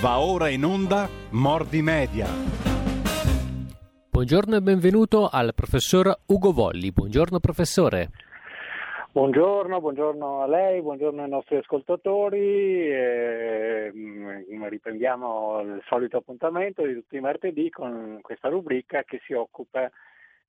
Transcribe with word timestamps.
Va 0.00 0.18
ora 0.18 0.48
in 0.48 0.64
onda 0.64 1.06
Mordi 1.32 1.82
Media. 1.82 2.24
Buongiorno 4.10 4.56
e 4.56 4.60
benvenuto 4.62 5.28
al 5.30 5.52
professor 5.54 6.20
Ugo 6.24 6.52
Volli. 6.52 6.90
Buongiorno 6.90 7.38
professore. 7.38 8.08
Buongiorno, 9.12 9.78
buongiorno 9.78 10.40
a 10.40 10.46
lei, 10.46 10.80
buongiorno 10.80 11.22
ai 11.22 11.28
nostri 11.28 11.56
ascoltatori. 11.56 12.38
Eh, 12.38 13.92
riprendiamo 14.70 15.60
il 15.60 15.82
solito 15.86 16.16
appuntamento 16.16 16.82
di 16.86 16.94
tutti 16.94 17.16
i 17.16 17.20
martedì 17.20 17.68
con 17.68 18.20
questa 18.22 18.48
rubrica 18.48 19.02
che 19.02 19.20
si 19.26 19.34
occupa 19.34 19.90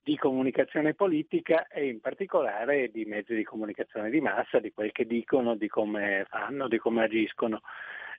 di 0.01 0.15
comunicazione 0.15 0.93
politica 0.93 1.67
e 1.67 1.89
in 1.89 1.99
particolare 1.99 2.89
di 2.89 3.03
mezzi 3.03 3.35
di 3.35 3.43
comunicazione 3.43 4.09
di 4.09 4.21
massa, 4.21 4.59
di 4.59 4.71
quel 4.71 4.93
che 4.93 5.05
dicono, 5.05 5.55
di 5.55 5.67
come 5.67 6.25
fanno, 6.29 6.69
di 6.69 6.77
come 6.77 7.03
agiscono 7.03 7.59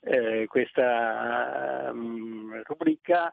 eh, 0.04 0.46
questa 0.48 1.90
um, 1.92 2.62
rubrica 2.64 3.32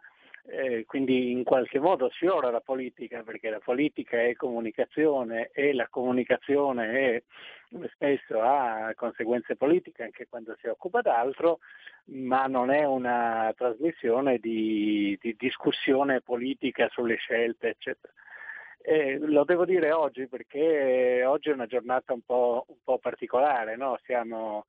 eh, 0.52 0.86
quindi 0.88 1.32
in 1.32 1.44
qualche 1.44 1.80
modo 1.80 2.10
sfiora 2.10 2.50
la 2.50 2.62
politica 2.62 3.22
perché 3.22 3.50
la 3.52 3.60
politica 3.60 4.20
è 4.22 4.34
comunicazione 4.34 5.52
e 5.54 5.74
la 5.74 5.88
comunicazione 5.90 6.92
è, 6.92 7.24
spesso 7.94 8.42
ha 8.42 8.92
conseguenze 8.96 9.56
politiche 9.56 10.04
anche 10.04 10.28
quando 10.28 10.56
si 10.60 10.68
occupa 10.68 11.02
d'altro, 11.02 11.60
ma 12.06 12.48
non 12.48 12.72
è 12.72 12.84
una 12.84 13.54
trasmissione 13.56 14.40
di, 14.40 15.18
di 15.22 15.36
discussione 15.38 16.22
politica 16.22 16.90
sulle 16.90 17.18
scelte, 17.18 17.70
eccetera. 17.70 18.12
Eh, 18.82 19.20
lo 19.20 19.44
devo 19.44 19.66
dire 19.66 19.92
oggi 19.92 20.28
perché 20.28 21.24
oggi 21.26 21.50
è 21.50 21.54
una 21.54 21.68
giornata 21.68 22.14
un 22.14 22.22
po', 22.26 22.66
un 22.70 22.78
po 22.84 22.98
particolare, 22.98 23.76
no? 23.76 24.00
siamo 24.04 24.66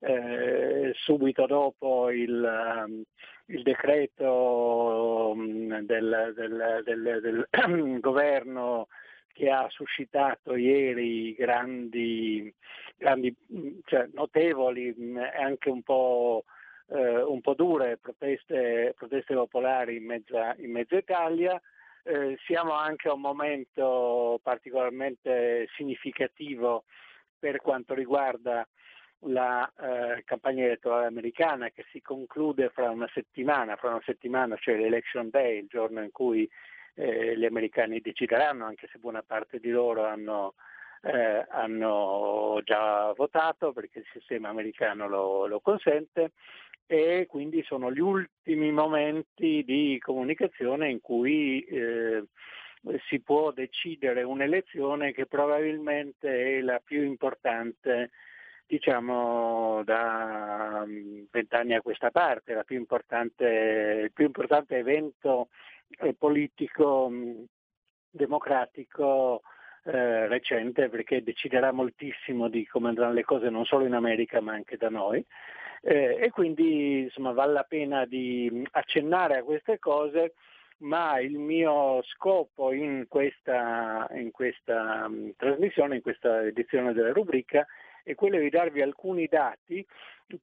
eh, 0.00 0.92
subito 0.94 1.46
dopo 1.46 2.10
il, 2.10 2.84
um, 2.86 3.02
il 3.46 3.62
decreto 3.62 5.32
um, 5.34 5.80
del, 5.80 6.32
del, 6.36 6.82
del, 6.84 7.20
del 7.20 7.98
governo 8.00 8.86
che 9.38 9.50
ha 9.50 9.68
suscitato 9.70 10.56
ieri 10.56 11.32
grandi, 11.34 12.52
grandi 12.96 13.32
cioè, 13.84 14.08
notevoli 14.12 14.88
e 14.88 15.40
anche 15.40 15.70
un 15.70 15.82
po', 15.82 16.44
eh, 16.88 17.22
un 17.22 17.40
po', 17.40 17.54
dure 17.54 17.98
proteste, 17.98 18.94
proteste 18.96 19.34
popolari 19.34 19.96
in 19.96 20.06
mezza, 20.06 20.56
in 20.58 20.72
mezza 20.72 20.96
Italia. 20.96 21.60
Eh, 22.02 22.36
siamo 22.46 22.72
anche 22.72 23.08
a 23.08 23.12
un 23.12 23.20
momento 23.20 24.40
particolarmente 24.42 25.68
significativo 25.76 26.84
per 27.38 27.60
quanto 27.60 27.94
riguarda 27.94 28.66
la 29.22 29.70
eh, 29.80 30.22
campagna 30.24 30.64
elettorale 30.64 31.06
americana 31.06 31.70
che 31.70 31.84
si 31.90 32.00
conclude 32.00 32.70
fra 32.70 32.90
una 32.90 33.08
settimana, 33.12 33.76
fra 33.76 33.90
una 33.90 34.02
settimana 34.04 34.56
cioè 34.56 34.76
l'election 34.76 35.28
day, 35.30 35.58
il 35.58 35.66
giorno 35.68 36.02
in 36.02 36.12
cui 36.12 36.48
eh, 36.94 37.36
gli 37.36 37.44
americani 37.44 38.00
decideranno, 38.00 38.64
anche 38.64 38.88
se 38.90 38.98
buona 38.98 39.22
parte 39.22 39.58
di 39.58 39.70
loro 39.70 40.04
hanno, 40.04 40.54
eh, 41.02 41.46
hanno 41.48 42.60
già 42.64 43.12
votato 43.12 43.72
perché 43.72 44.00
il 44.00 44.06
sistema 44.12 44.48
americano 44.48 45.08
lo, 45.08 45.46
lo 45.46 45.60
consente. 45.60 46.32
E 46.90 47.26
quindi 47.28 47.62
sono 47.64 47.92
gli 47.92 48.00
ultimi 48.00 48.72
momenti 48.72 49.62
di 49.62 49.98
comunicazione 50.02 50.88
in 50.88 51.02
cui 51.02 51.62
eh, 51.64 52.24
si 53.08 53.20
può 53.20 53.50
decidere 53.52 54.22
un'elezione 54.22 55.12
che 55.12 55.26
probabilmente 55.26 56.56
è 56.56 56.60
la 56.62 56.80
più 56.82 57.02
importante 57.02 58.10
diciamo 58.68 59.82
da 59.84 60.84
mm, 60.86 61.24
vent'anni 61.30 61.74
a 61.74 61.80
questa 61.80 62.10
parte, 62.10 62.52
il 62.52 62.64
più 62.66 62.76
importante 64.26 64.76
evento 64.76 65.48
eh, 66.00 66.14
politico 66.14 67.08
mm, 67.10 67.44
democratico 68.10 69.40
eh, 69.84 70.26
recente 70.28 70.90
perché 70.90 71.22
deciderà 71.22 71.72
moltissimo 71.72 72.48
di 72.48 72.66
come 72.66 72.88
andranno 72.88 73.14
le 73.14 73.24
cose 73.24 73.48
non 73.48 73.64
solo 73.64 73.86
in 73.86 73.94
America 73.94 74.40
ma 74.42 74.52
anche 74.52 74.76
da 74.76 74.90
noi. 74.90 75.24
Eh, 75.80 76.18
e 76.20 76.30
quindi 76.30 77.02
insomma 77.02 77.32
vale 77.32 77.52
la 77.52 77.64
pena 77.64 78.04
di 78.04 78.50
mm, 78.52 78.64
accennare 78.72 79.38
a 79.38 79.42
queste 79.42 79.78
cose 79.78 80.34
ma 80.80 81.18
il 81.20 81.38
mio 81.38 82.02
scopo 82.02 82.72
in 82.72 83.06
questa, 83.08 84.06
in 84.12 84.30
questa 84.30 85.06
um, 85.06 85.32
trasmissione, 85.36 85.96
in 85.96 86.02
questa 86.02 86.44
edizione 86.44 86.92
della 86.92 87.12
rubrica 87.12 87.66
è 88.08 88.14
quello 88.14 88.38
di 88.38 88.48
darvi 88.48 88.80
alcuni 88.80 89.26
dati 89.26 89.86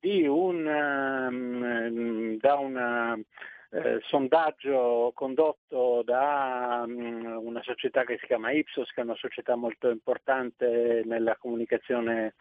un, 0.03 0.65
um, 0.65 2.37
da 2.37 2.55
un 2.55 3.23
eh, 3.71 3.99
sondaggio 4.01 5.11
condotto 5.15 6.03
da 6.03 6.83
um, 6.85 7.39
una 7.43 7.63
società 7.63 8.03
che 8.03 8.17
si 8.19 8.27
chiama 8.27 8.51
Ipsos, 8.51 8.91
che 8.91 9.01
è 9.01 9.03
una 9.03 9.15
società 9.15 9.55
molto 9.55 9.89
importante 9.89 11.01
nella 11.05 11.35
comunicazione 11.37 12.35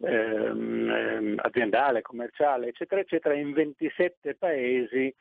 ehm, 0.00 1.36
aziendale, 1.36 2.02
commerciale, 2.02 2.68
eccetera, 2.68 3.00
eccetera, 3.00 3.34
in 3.34 3.52
27 3.52 4.34
paesi 4.34 5.14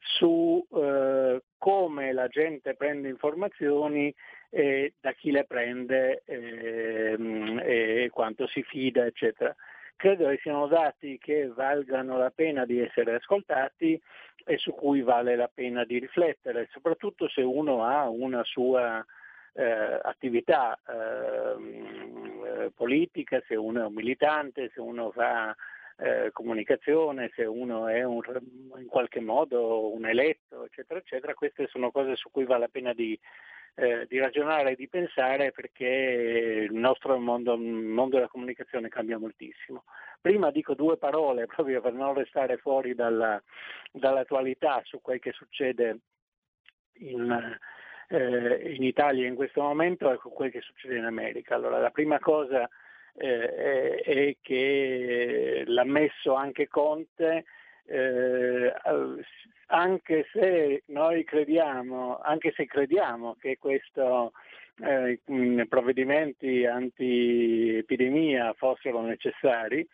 su 0.00 0.64
eh, 0.74 1.42
come 1.58 2.12
la 2.12 2.26
gente 2.28 2.74
prende 2.74 3.08
informazioni 3.08 4.12
e 4.50 4.94
da 5.00 5.12
chi 5.12 5.30
le 5.30 5.44
prende 5.44 6.22
ehm, 6.24 7.60
e 7.64 8.08
quanto 8.12 8.46
si 8.46 8.62
fida, 8.62 9.04
eccetera. 9.04 9.54
Credo 9.96 10.28
che 10.28 10.38
siano 10.42 10.66
dati 10.66 11.18
che 11.18 11.48
valgano 11.48 12.18
la 12.18 12.30
pena 12.30 12.66
di 12.66 12.80
essere 12.80 13.14
ascoltati 13.14 14.00
e 14.44 14.58
su 14.58 14.72
cui 14.72 15.00
vale 15.00 15.36
la 15.36 15.50
pena 15.52 15.84
di 15.84 15.98
riflettere, 15.98 16.68
soprattutto 16.70 17.28
se 17.28 17.40
uno 17.40 17.82
ha 17.84 18.08
una 18.08 18.44
sua 18.44 19.04
eh, 19.54 20.00
attività 20.02 20.78
ehm, 20.86 22.44
eh, 22.44 22.70
politica, 22.74 23.42
se 23.46 23.56
uno 23.56 23.80
è 23.82 23.86
un 23.86 23.94
militante, 23.94 24.70
se 24.74 24.80
uno 24.80 25.10
fa 25.12 25.56
eh, 25.98 26.30
comunicazione, 26.30 27.30
se 27.34 27.44
uno 27.44 27.88
è 27.88 28.04
un, 28.04 28.20
in 28.76 28.86
qualche 28.86 29.20
modo 29.20 29.94
un 29.94 30.04
eletto, 30.06 30.64
eccetera, 30.66 31.00
eccetera. 31.00 31.32
Queste 31.34 31.66
sono 31.68 31.90
cose 31.90 32.16
su 32.16 32.30
cui 32.30 32.44
vale 32.44 32.60
la 32.60 32.68
pena 32.68 32.92
di, 32.92 33.18
eh, 33.78 34.06
di 34.08 34.18
ragionare 34.18 34.72
e 34.72 34.74
di 34.74 34.88
pensare 34.88 35.52
perché 35.52 36.66
il 36.70 36.74
nostro 36.74 37.18
mondo, 37.18 37.54
il 37.54 37.60
mondo, 37.60 38.16
della 38.16 38.28
comunicazione 38.28 38.88
cambia 38.88 39.18
moltissimo. 39.18 39.84
Prima 40.20 40.50
dico 40.50 40.74
due 40.74 40.96
parole 40.96 41.46
proprio 41.54 41.80
per 41.82 41.92
non 41.92 42.14
restare 42.14 42.56
fuori 42.56 42.94
dalla, 42.94 43.40
dall'attualità 43.92 44.80
su 44.84 45.00
quel 45.02 45.20
che 45.20 45.32
succede 45.32 45.98
in, 47.00 47.58
eh, 48.08 48.72
in 48.74 48.82
Italia 48.82 49.26
in 49.26 49.34
questo 49.34 49.60
momento 49.60 50.10
e 50.10 50.16
con 50.16 50.32
quel 50.32 50.50
che 50.50 50.62
succede 50.62 50.96
in 50.96 51.04
America. 51.04 51.54
Allora, 51.54 51.78
la 51.78 51.90
prima 51.90 52.18
cosa 52.18 52.66
eh, 53.14 53.96
è 53.96 54.36
che 54.40 55.64
l'ha 55.66 55.84
messo 55.84 56.32
anche 56.34 56.66
Conte, 56.66 57.44
eh, 57.84 58.72
anche 59.66 60.26
se 60.32 60.82
noi 60.86 61.24
crediamo, 61.24 62.18
anche 62.18 62.52
se 62.54 62.66
crediamo 62.66 63.36
che 63.40 63.58
questo 63.58 64.32
eh, 64.78 65.18
provvedimenti 65.68 66.64
anti-epidemia 66.66 68.52
fossero 68.54 69.00
necessari 69.00 69.86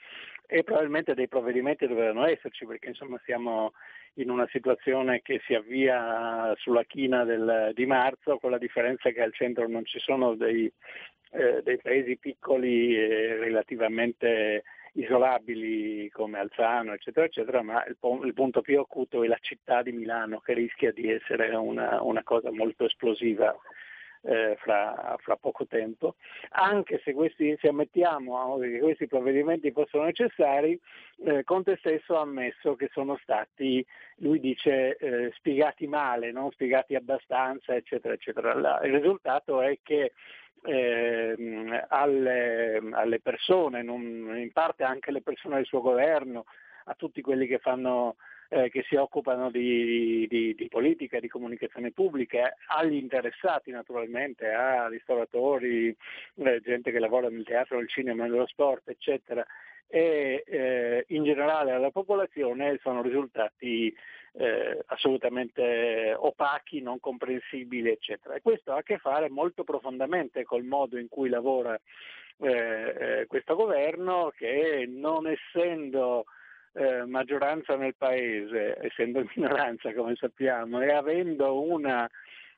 e 0.47 0.65
probabilmente 0.65 1.15
dei 1.15 1.29
provvedimenti 1.29 1.87
dovevano 1.87 2.27
esserci 2.27 2.67
perché 2.67 2.89
insomma 2.89 3.19
siamo 3.25 3.73
in 4.15 4.29
una 4.29 4.47
situazione 4.51 5.23
che 5.23 5.41
si 5.47 5.55
avvia 5.55 6.53
sulla 6.57 6.85
china 6.85 7.25
del, 7.25 7.71
di 7.75 7.87
marzo 7.87 8.39
con 8.39 8.51
la 8.51 8.59
differenza 8.59 9.11
che 9.11 9.23
al 9.23 9.33
centro 9.33 9.67
non 9.67 9.87
ci 9.87 9.99
sono 9.99 10.35
dei, 10.35 10.71
eh, 11.31 11.63
dei 11.63 11.79
paesi 11.79 12.19
piccoli 12.19 12.95
e 12.95 13.37
relativamente 13.39 14.65
isolabili 14.93 16.09
come 16.11 16.39
Alzano, 16.39 16.93
eccetera, 16.93 17.27
eccetera, 17.27 17.63
ma 17.63 17.85
il, 17.87 17.97
il, 18.25 18.35
punto 18.35 18.61
più 18.61 18.79
acuto 18.79 19.23
è 19.23 19.27
la 19.27 19.39
città 19.41 19.83
di 19.83 19.93
Milano 19.93 20.41
che 20.41 20.53
rischia 20.55 20.93
di 20.93 21.11
essere 21.11 21.55
una, 21.55 22.03
una 22.03 22.23
cosa 22.23 22.51
molto 22.51 22.85
esplosiva 22.85 23.57
eh, 24.23 24.57
fra, 24.59 25.17
fra, 25.21 25.37
poco 25.37 25.67
tempo, 25.67 26.17
anche 26.51 27.01
se, 27.05 27.13
questi, 27.13 27.57
se 27.61 27.69
ammettiamo 27.69 28.59
che 28.59 28.79
questi 28.79 29.07
provvedimenti 29.07 29.73
fossero 29.73 30.05
necessari, 30.05 30.79
eh, 31.25 31.45
Conte 31.45 31.77
stesso 31.79 32.17
ha 32.17 32.23
ammesso 32.23 32.75
che 32.77 32.89
sono 32.93 33.19
stati, 33.23 33.85
lui 34.17 34.41
dice, 34.41 34.97
eh, 34.97 35.33
spiegati 35.37 35.87
male, 35.87 36.33
non 36.33 36.51
spiegati 36.53 36.95
abbastanza, 36.95 37.75
eccetera, 37.75 38.15
eccetera. 38.15 38.81
Il 38.83 38.93
risultato 38.93 39.61
è 39.61 39.79
che 39.83 40.13
eh, 40.65 41.85
alle, 41.89 42.81
alle, 42.93 43.21
persone, 43.21 43.83
non, 43.83 44.01
in 44.37 44.51
parte 44.53 44.85
anche 44.85 45.11
alle 45.11 45.23
persone 45.23 45.57
del 45.57 45.67
suo 45.67 45.81
governo, 45.81 46.45
a 46.85 46.95
tutti 46.95 47.21
quelli 47.21 47.47
che 47.47 47.59
fanno 47.59 48.17
eh, 48.53 48.69
che 48.69 48.85
si 48.87 48.97
occupano 48.97 49.51
di, 49.51 50.27
di, 50.29 50.55
di, 50.55 50.69
politica, 50.69 51.19
di 51.19 51.29
comunicazione 51.29 51.91
pubblica, 51.91 52.55
agli 52.67 52.97
interessati 52.97 53.71
naturalmente, 53.71 54.51
a 54.51 54.89
ristoratori, 54.89 55.97
eh, 56.35 56.61
gente 56.61 56.91
che 56.91 56.99
lavora 56.99 57.31
nel 57.31 57.45
teatro, 57.45 57.79
nel 57.79 57.89
cinema, 57.89 58.25
nello 58.25 58.47
sport, 58.47 58.89
eccetera. 58.91 59.45
e 59.89 60.45
eh, 60.47 61.05
in 61.09 61.25
generale 61.25 61.73
alla 61.73 61.91
popolazione 61.91 62.79
sono 62.83 63.01
risultati 63.01 63.95
eh, 64.35 64.83
assolutamente 64.87 66.15
opachi, 66.15 66.83
non 66.83 67.01
comprensibili, 67.01 67.91
eccetera. 67.91 68.35
E 68.35 68.43
questo 68.43 68.73
ha 68.73 68.79
a 68.79 68.83
che 68.83 68.99
fare 68.99 69.31
molto 69.31 69.65
profondamente 69.65 70.45
col 70.45 70.65
modo 70.65 70.99
in 70.99 71.09
cui 71.09 71.31
lavora 71.31 71.79
eh, 72.39 73.21
eh 73.21 73.27
questo 73.27 73.55
governo 73.55 74.31
che 74.37 74.85
non 74.87 75.27
essendo 75.27 76.27
eh, 76.75 77.05
maggioranza 77.07 77.77
nel 77.77 77.95
paese, 77.97 78.79
essendo 78.81 79.25
minoranza 79.35 79.93
come 79.95 80.15
sappiamo, 80.17 80.81
e 80.81 80.91
avendo 80.93 81.61
una 81.61 82.09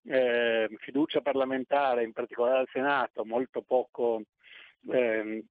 eh, 0.04 0.68
fiducia 0.78 1.20
parlamentare, 1.20 2.04
in 2.04 2.12
particolare 2.12 2.60
al 2.60 2.68
Senato, 2.72 3.24
molto 3.24 3.62
poco 3.62 4.22
eh, 4.90 5.44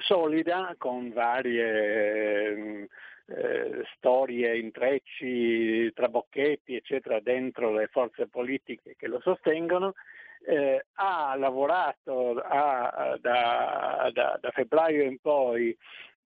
solida, 0.00 0.74
con 0.78 1.12
varie 1.12 2.88
eh, 3.26 3.82
storie, 3.96 4.58
intrecci, 4.58 5.92
trabocchetti, 5.92 6.74
eccetera, 6.74 7.20
dentro 7.20 7.72
le 7.72 7.88
forze 7.88 8.26
politiche 8.26 8.94
che 8.96 9.06
lo 9.06 9.20
sostengono, 9.20 9.94
eh, 10.46 10.86
ha 10.94 11.34
lavorato 11.36 12.38
a, 12.38 13.18
da, 13.20 14.10
da, 14.12 14.38
da, 14.40 14.50
febbraio 14.50 15.02
in 15.02 15.18
poi 15.18 15.76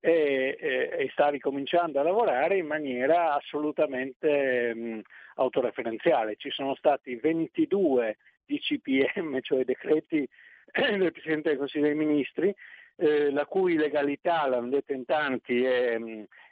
e, 0.00 0.56
e, 0.60 0.90
e, 0.98 1.08
sta 1.12 1.28
ricominciando 1.28 1.98
a 1.98 2.02
lavorare 2.04 2.56
in 2.58 2.66
maniera 2.66 3.34
assolutamente 3.34 4.74
mh, 4.74 5.00
autoreferenziale. 5.36 6.36
Ci 6.36 6.50
sono 6.50 6.74
stati 6.76 7.16
22 7.16 8.16
DCPM, 8.46 9.40
cioè 9.42 9.64
decreti 9.64 10.28
del 10.72 11.12
Presidente 11.12 11.50
del 11.50 11.58
Consiglio 11.58 11.86
dei 11.86 11.94
Ministri, 11.94 12.54
eh, 12.96 13.30
la 13.30 13.46
cui 13.46 13.76
legalità, 13.76 14.46
l'hanno 14.46 14.68
detto 14.68 14.92
in 14.92 15.04
tanti, 15.04 15.64
è, 15.64 15.98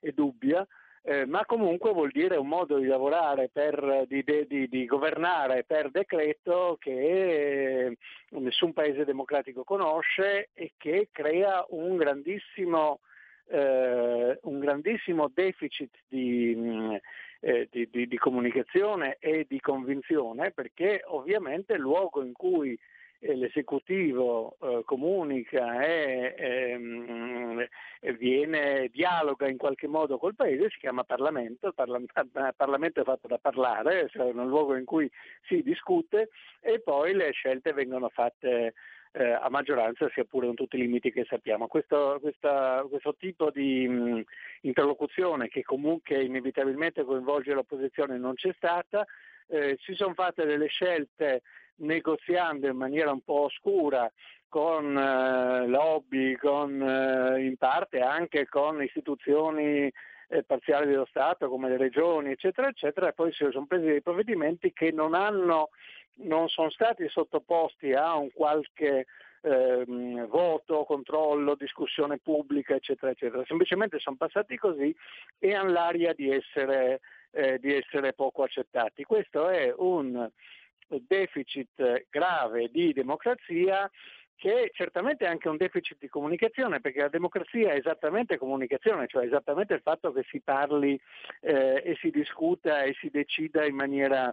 è 0.00 0.10
dubbia, 0.12 0.66
eh, 1.08 1.25
ma 1.25 1.44
comunque 1.44 1.92
vuol 1.92 2.10
dire 2.10 2.37
un 2.37 2.49
modo 2.49 2.78
di 2.78 2.87
lavorare, 2.87 3.49
per, 3.52 4.06
di, 4.08 4.25
di, 4.25 4.69
di, 4.69 4.87
governare 4.87 5.62
per 5.62 5.90
decreto 5.92 6.76
che 6.81 7.96
nessun 8.31 8.72
paese 8.72 9.04
democratico 9.04 9.62
conosce 9.62 10.49
e 10.52 10.72
che 10.76 11.10
crea 11.12 11.64
un 11.69 11.96
grandissimo 11.96 12.99
eh, 13.48 14.38
un 14.43 14.58
grandissimo 14.58 15.31
deficit 15.32 15.90
di, 16.08 16.54
mm, 16.56 16.94
eh, 17.40 17.69
di, 17.70 17.88
di, 17.90 18.06
di, 18.06 18.16
comunicazione 18.16 19.16
e 19.20 19.46
di 19.48 19.60
convinzione 19.60 20.50
perché 20.50 21.02
ovviamente 21.06 21.75
il 21.75 21.81
luogo 21.81 22.22
in 22.22 22.32
cui 22.32 22.78
eh, 23.20 23.34
l'esecutivo 23.34 24.56
eh, 24.60 24.82
comunica 24.84 25.81
e, 25.82 26.34
ehm, 26.37 27.66
e, 28.00 28.12
viene, 28.14 28.88
dialoga 28.93 29.49
in 29.49 29.56
qualche 29.56 29.87
modo 29.87 30.19
col 30.19 30.34
paese 30.34 30.69
si 30.70 30.78
chiama 30.78 31.04
Parlamento, 31.04 31.69
il 31.69 31.75
il 32.14 32.54
Parlamento 32.56 33.00
è 33.00 33.04
fatto 33.04 33.26
da 33.26 33.38
parlare, 33.38 34.08
cioè 34.10 34.31
un 34.31 34.49
luogo 34.49 34.76
in 34.76 34.84
cui 34.84 35.10
si 35.46 35.62
discute 35.62 36.28
e 36.60 36.81
poi 36.81 37.14
le 37.14 37.31
scelte 37.32 37.72
vengono 37.72 38.08
fatte 38.08 38.75
eh, 39.16 39.32
a 39.32 39.48
maggioranza, 39.48 40.10
sia 40.12 40.24
pure 40.24 40.46
con 40.46 40.54
tutti 40.54 40.76
i 40.76 40.80
limiti 40.80 41.10
che 41.10 41.24
sappiamo. 41.24 41.66
Questo, 41.68 42.18
questa, 42.20 42.84
questo 42.88 43.14
tipo 43.16 43.50
di 43.50 43.88
mh, 43.88 44.24
interlocuzione 44.62 45.48
che 45.48 45.62
comunque 45.62 46.22
inevitabilmente 46.22 47.04
coinvolge 47.04 47.54
l'opposizione 47.54 48.18
non 48.18 48.34
c'è 48.34 48.52
stata, 48.56 49.06
eh, 49.48 49.78
si 49.80 49.94
sono 49.94 50.12
fatte 50.12 50.44
delle 50.44 50.66
scelte 50.66 51.42
negoziando 51.76 52.66
in 52.66 52.76
maniera 52.76 53.10
un 53.10 53.22
po' 53.22 53.44
oscura 53.44 54.10
con 54.48 54.96
eh, 54.96 55.66
lobby, 55.66 56.34
con, 56.36 56.82
eh, 56.82 57.42
in 57.42 57.56
parte 57.56 58.00
anche 58.00 58.46
con 58.46 58.82
istituzioni 58.82 59.90
eh, 60.28 60.42
parziali 60.42 60.88
dello 60.88 61.06
Stato 61.06 61.48
come 61.48 61.70
le 61.70 61.78
regioni, 61.78 62.32
eccetera, 62.32 62.68
eccetera, 62.68 63.08
e 63.08 63.12
poi 63.14 63.32
si 63.32 63.46
sono 63.50 63.66
presi 63.66 63.86
dei 63.86 64.02
provvedimenti 64.02 64.72
che 64.74 64.90
non 64.92 65.14
hanno 65.14 65.70
non 66.16 66.48
sono 66.48 66.70
stati 66.70 67.08
sottoposti 67.08 67.92
a 67.92 68.16
un 68.16 68.30
qualche 68.32 69.06
ehm, 69.42 70.26
voto, 70.26 70.84
controllo, 70.84 71.54
discussione 71.54 72.18
pubblica, 72.18 72.74
eccetera, 72.74 73.12
eccetera. 73.12 73.44
Semplicemente 73.46 73.98
sono 73.98 74.16
passati 74.16 74.56
così 74.56 74.94
e 75.38 75.54
hanno 75.54 75.72
l'aria 75.72 76.12
di 76.12 76.30
essere, 76.30 77.00
eh, 77.30 77.58
di 77.58 77.72
essere 77.72 78.12
poco 78.12 78.42
accettati. 78.42 79.04
Questo 79.04 79.48
è 79.48 79.72
un 79.76 80.28
deficit 80.88 82.06
grave 82.10 82.68
di 82.70 82.92
democrazia 82.92 83.90
che 84.38 84.64
è 84.64 84.70
certamente 84.72 85.26
anche 85.26 85.48
un 85.48 85.56
deficit 85.56 85.96
di 85.98 86.08
comunicazione, 86.08 86.80
perché 86.80 87.00
la 87.00 87.08
democrazia 87.08 87.72
è 87.72 87.76
esattamente 87.76 88.36
comunicazione, 88.36 89.06
cioè 89.06 89.24
esattamente 89.24 89.72
il 89.72 89.80
fatto 89.80 90.12
che 90.12 90.24
si 90.28 90.40
parli 90.40 91.00
eh, 91.40 91.82
e 91.82 91.96
si 92.00 92.10
discuta 92.10 92.82
e 92.82 92.94
si 93.00 93.08
decida 93.08 93.64
in 93.64 93.74
maniera 93.74 94.32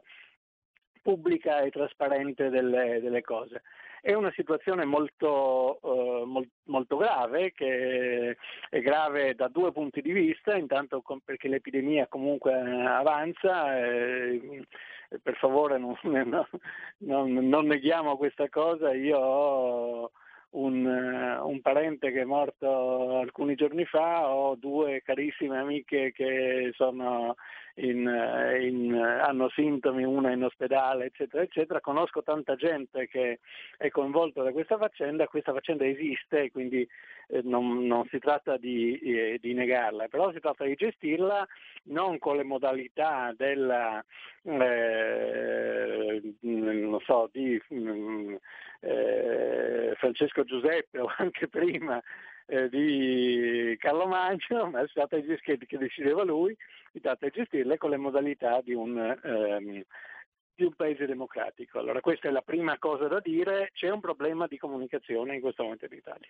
pubblica 1.03 1.59
e 1.59 1.69
trasparente 1.69 2.50
delle, 2.50 3.00
delle 3.00 3.21
cose. 3.21 3.61
È 4.01 4.13
una 4.13 4.31
situazione 4.35 4.83
molto, 4.83 5.79
eh, 5.81 6.25
molt, 6.25 6.50
molto, 6.65 6.97
grave, 6.97 7.53
che 7.53 8.35
è 8.69 8.81
grave 8.81 9.35
da 9.35 9.47
due 9.47 9.71
punti 9.71 10.01
di 10.01 10.11
vista, 10.11 10.55
intanto 10.55 11.03
perché 11.23 11.47
l'epidemia 11.47 12.07
comunque 12.07 12.53
avanza, 12.53 13.77
eh, 13.77 14.65
per 15.21 15.35
favore 15.35 15.77
non, 15.77 15.95
non, 16.97 17.31
non, 17.31 17.65
neghiamo 17.65 18.17
questa 18.17 18.49
cosa, 18.49 18.94
io 18.94 19.17
ho 19.17 20.11
un, 20.51 20.85
un, 20.85 21.61
parente 21.61 22.11
che 22.11 22.21
è 22.21 22.25
morto 22.25 23.19
alcuni 23.19 23.56
giorni 23.56 23.85
fa, 23.85 24.27
ho 24.27 24.56
due 24.56 25.01
carissime 25.01 25.59
amiche 25.59 26.11
che 26.11 26.71
sono 26.75 27.35
in, 27.75 28.07
in, 28.61 28.93
hanno 28.93 29.49
sintomi, 29.49 30.03
una 30.03 30.31
in 30.31 30.43
ospedale, 30.43 31.05
eccetera, 31.05 31.41
eccetera. 31.43 31.79
Conosco 31.79 32.21
tanta 32.21 32.55
gente 32.55 33.07
che 33.07 33.39
è 33.77 33.89
coinvolta 33.89 34.43
da 34.43 34.51
questa 34.51 34.77
faccenda, 34.77 35.27
questa 35.27 35.53
faccenda 35.53 35.85
esiste, 35.85 36.51
quindi 36.51 36.87
eh, 37.27 37.41
non, 37.43 37.85
non, 37.87 38.05
si 38.09 38.19
tratta 38.19 38.57
di, 38.57 38.97
eh, 38.99 39.39
di, 39.41 39.53
negarla, 39.53 40.07
però 40.07 40.31
si 40.31 40.39
tratta 40.39 40.65
di 40.65 40.75
gestirla 40.75 41.47
non 41.85 42.19
con 42.19 42.37
le 42.37 42.43
modalità 42.43 43.33
della, 43.35 44.03
eh, 44.43 46.21
non 46.41 46.99
so, 47.01 47.29
di 47.31 47.59
mm, 47.73 48.35
eh, 48.81 49.93
Francesco 49.97 50.43
Giuseppe 50.43 50.99
o 50.99 51.11
anche 51.17 51.47
prima 51.47 52.01
eh, 52.48 52.69
di 52.69 53.75
Carlo 53.80 54.07
Magno, 54.07 54.69
ma 54.69 54.81
è 54.81 54.88
stata 54.88 55.19
che, 55.19 55.57
che 55.57 55.78
decideva 55.78 56.24
lui, 56.24 56.56
si 56.92 57.00
tratta 57.00 57.25
di 57.25 57.31
gestirle 57.31 57.78
con 57.78 57.90
le 57.90 57.97
modalità 57.97 58.62
di 58.62 58.73
un, 58.73 58.97
ehm, 58.97 59.83
di 60.56 60.64
un 60.64 60.73
paese 60.73 61.06
democratico. 61.06 61.80
Allora 61.80 62.00
questa 62.02 62.28
è 62.28 62.31
la 62.31 62.42
prima 62.42 62.78
cosa 62.78 63.07
da 63.07 63.19
dire, 63.19 63.71
c'è 63.73 63.90
un 63.90 64.00
problema 64.00 64.45
di 64.47 64.57
comunicazione 64.57 65.35
in 65.35 65.42
questo 65.42 65.64
momento 65.64 65.85
in 65.85 65.94
Italia. 65.94 66.30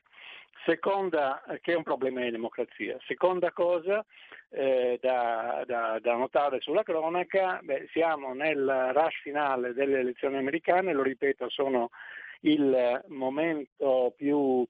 Seconda, 0.65 1.43
che 1.62 1.74
è 1.74 1.75
un 1.75 1.84
problema 1.84 2.22
di 2.22 2.32
democrazia. 2.32 2.98
Seconda 3.05 3.51
cosa 3.51 4.05
eh, 4.50 4.98
da, 5.01 5.63
da, 5.65 6.00
da, 6.01 6.15
notare 6.15 6.62
sulla 6.62 6.84
cronaca, 6.84 7.60
beh, 7.62 7.89
siamo 7.91 8.34
nel 8.34 8.91
rush 8.93 9.22
finale 9.22 9.74
delle 9.74 10.00
elezioni 10.00 10.38
americane, 10.38 10.93
lo 10.93 11.03
ripeto, 11.03 11.50
sono 11.50 11.89
il 12.41 13.03
momento 13.08 14.13
più 14.15 14.65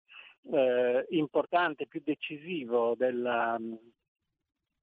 eh, 0.52 1.06
importante, 1.10 1.88
più 1.88 2.02
decisivo 2.04 2.96
della, 2.98 3.60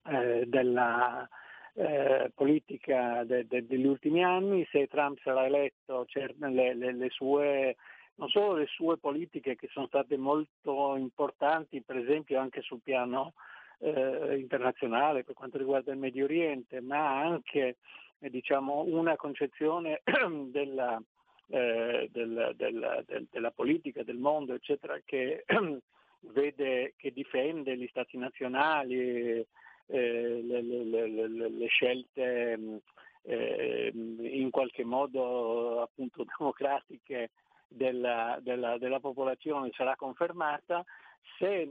eh, 0.06 0.44
della 0.46 1.28
eh, 1.74 2.30
politica 2.34 3.24
de, 3.24 3.46
de, 3.46 3.66
degli 3.66 3.86
ultimi 3.86 4.24
anni. 4.24 4.66
Se 4.70 4.86
Trump 4.86 5.18
sarà 5.22 5.46
eletto, 5.46 6.06
le, 6.14 6.74
le, 6.74 6.92
le 6.92 7.10
sue 7.10 7.76
non 8.20 8.28
solo 8.28 8.56
le 8.56 8.66
sue 8.66 8.98
politiche 8.98 9.56
che 9.56 9.68
sono 9.72 9.86
state 9.86 10.18
molto 10.18 10.94
importanti, 10.96 11.80
per 11.80 11.96
esempio 11.96 12.38
anche 12.38 12.60
sul 12.60 12.82
piano 12.82 13.32
eh, 13.78 14.36
internazionale 14.38 15.24
per 15.24 15.34
quanto 15.34 15.56
riguarda 15.56 15.92
il 15.92 15.98
Medio 15.98 16.24
Oriente, 16.24 16.82
ma 16.82 17.18
anche 17.18 17.78
eh, 18.18 18.30
diciamo, 18.30 18.82
una 18.86 19.16
concezione 19.16 20.02
della, 20.50 21.02
eh, 21.50 22.08
del, 22.12 22.54
del, 22.56 23.04
del, 23.06 23.26
della 23.30 23.50
politica, 23.50 24.02
del 24.02 24.18
mondo, 24.18 24.54
eccetera, 24.54 25.00
che 25.04 25.44
vede, 26.32 26.94
che 26.96 27.12
difende 27.12 27.76
gli 27.76 27.88
stati 27.88 28.16
nazionali, 28.16 28.96
eh, 29.06 29.46
le, 29.86 30.62
le, 30.62 31.08
le, 31.08 31.48
le, 31.48 31.66
scelte 31.66 32.80
eh, 33.22 33.92
in 33.92 34.50
qualche 34.50 34.84
modo 34.84 35.82
appunto 35.82 36.24
democratiche 36.38 37.30
della, 37.66 38.38
della, 38.40 38.78
della 38.78 39.00
popolazione 39.00 39.70
sarà 39.72 39.96
confermata, 39.96 40.84
se, 41.38 41.68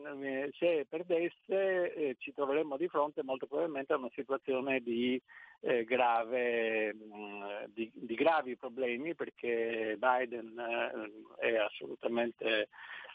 se 0.58 0.86
perdesse 0.90 1.94
eh, 1.94 2.16
ci 2.20 2.34
troveremmo 2.34 2.78
di 2.78 2.88
fronte 2.88 3.24
molto 3.24 3.46
probabilmente 3.48 3.94
a 3.94 3.98
una 3.98 4.10
situazione 4.14 4.80
di, 4.80 5.22
eh, 5.62 5.84
grave, 5.84 6.94
mh, 6.94 7.16
mm, 7.16 7.44
di, 7.74 7.92
di, 7.94 8.16
gravi 8.16 8.56
problemi 8.56 9.14
perché 9.14 9.98
Biden 9.98 10.58
eh, 10.58 11.48
è 11.48 11.56
assolutamente 11.58 12.70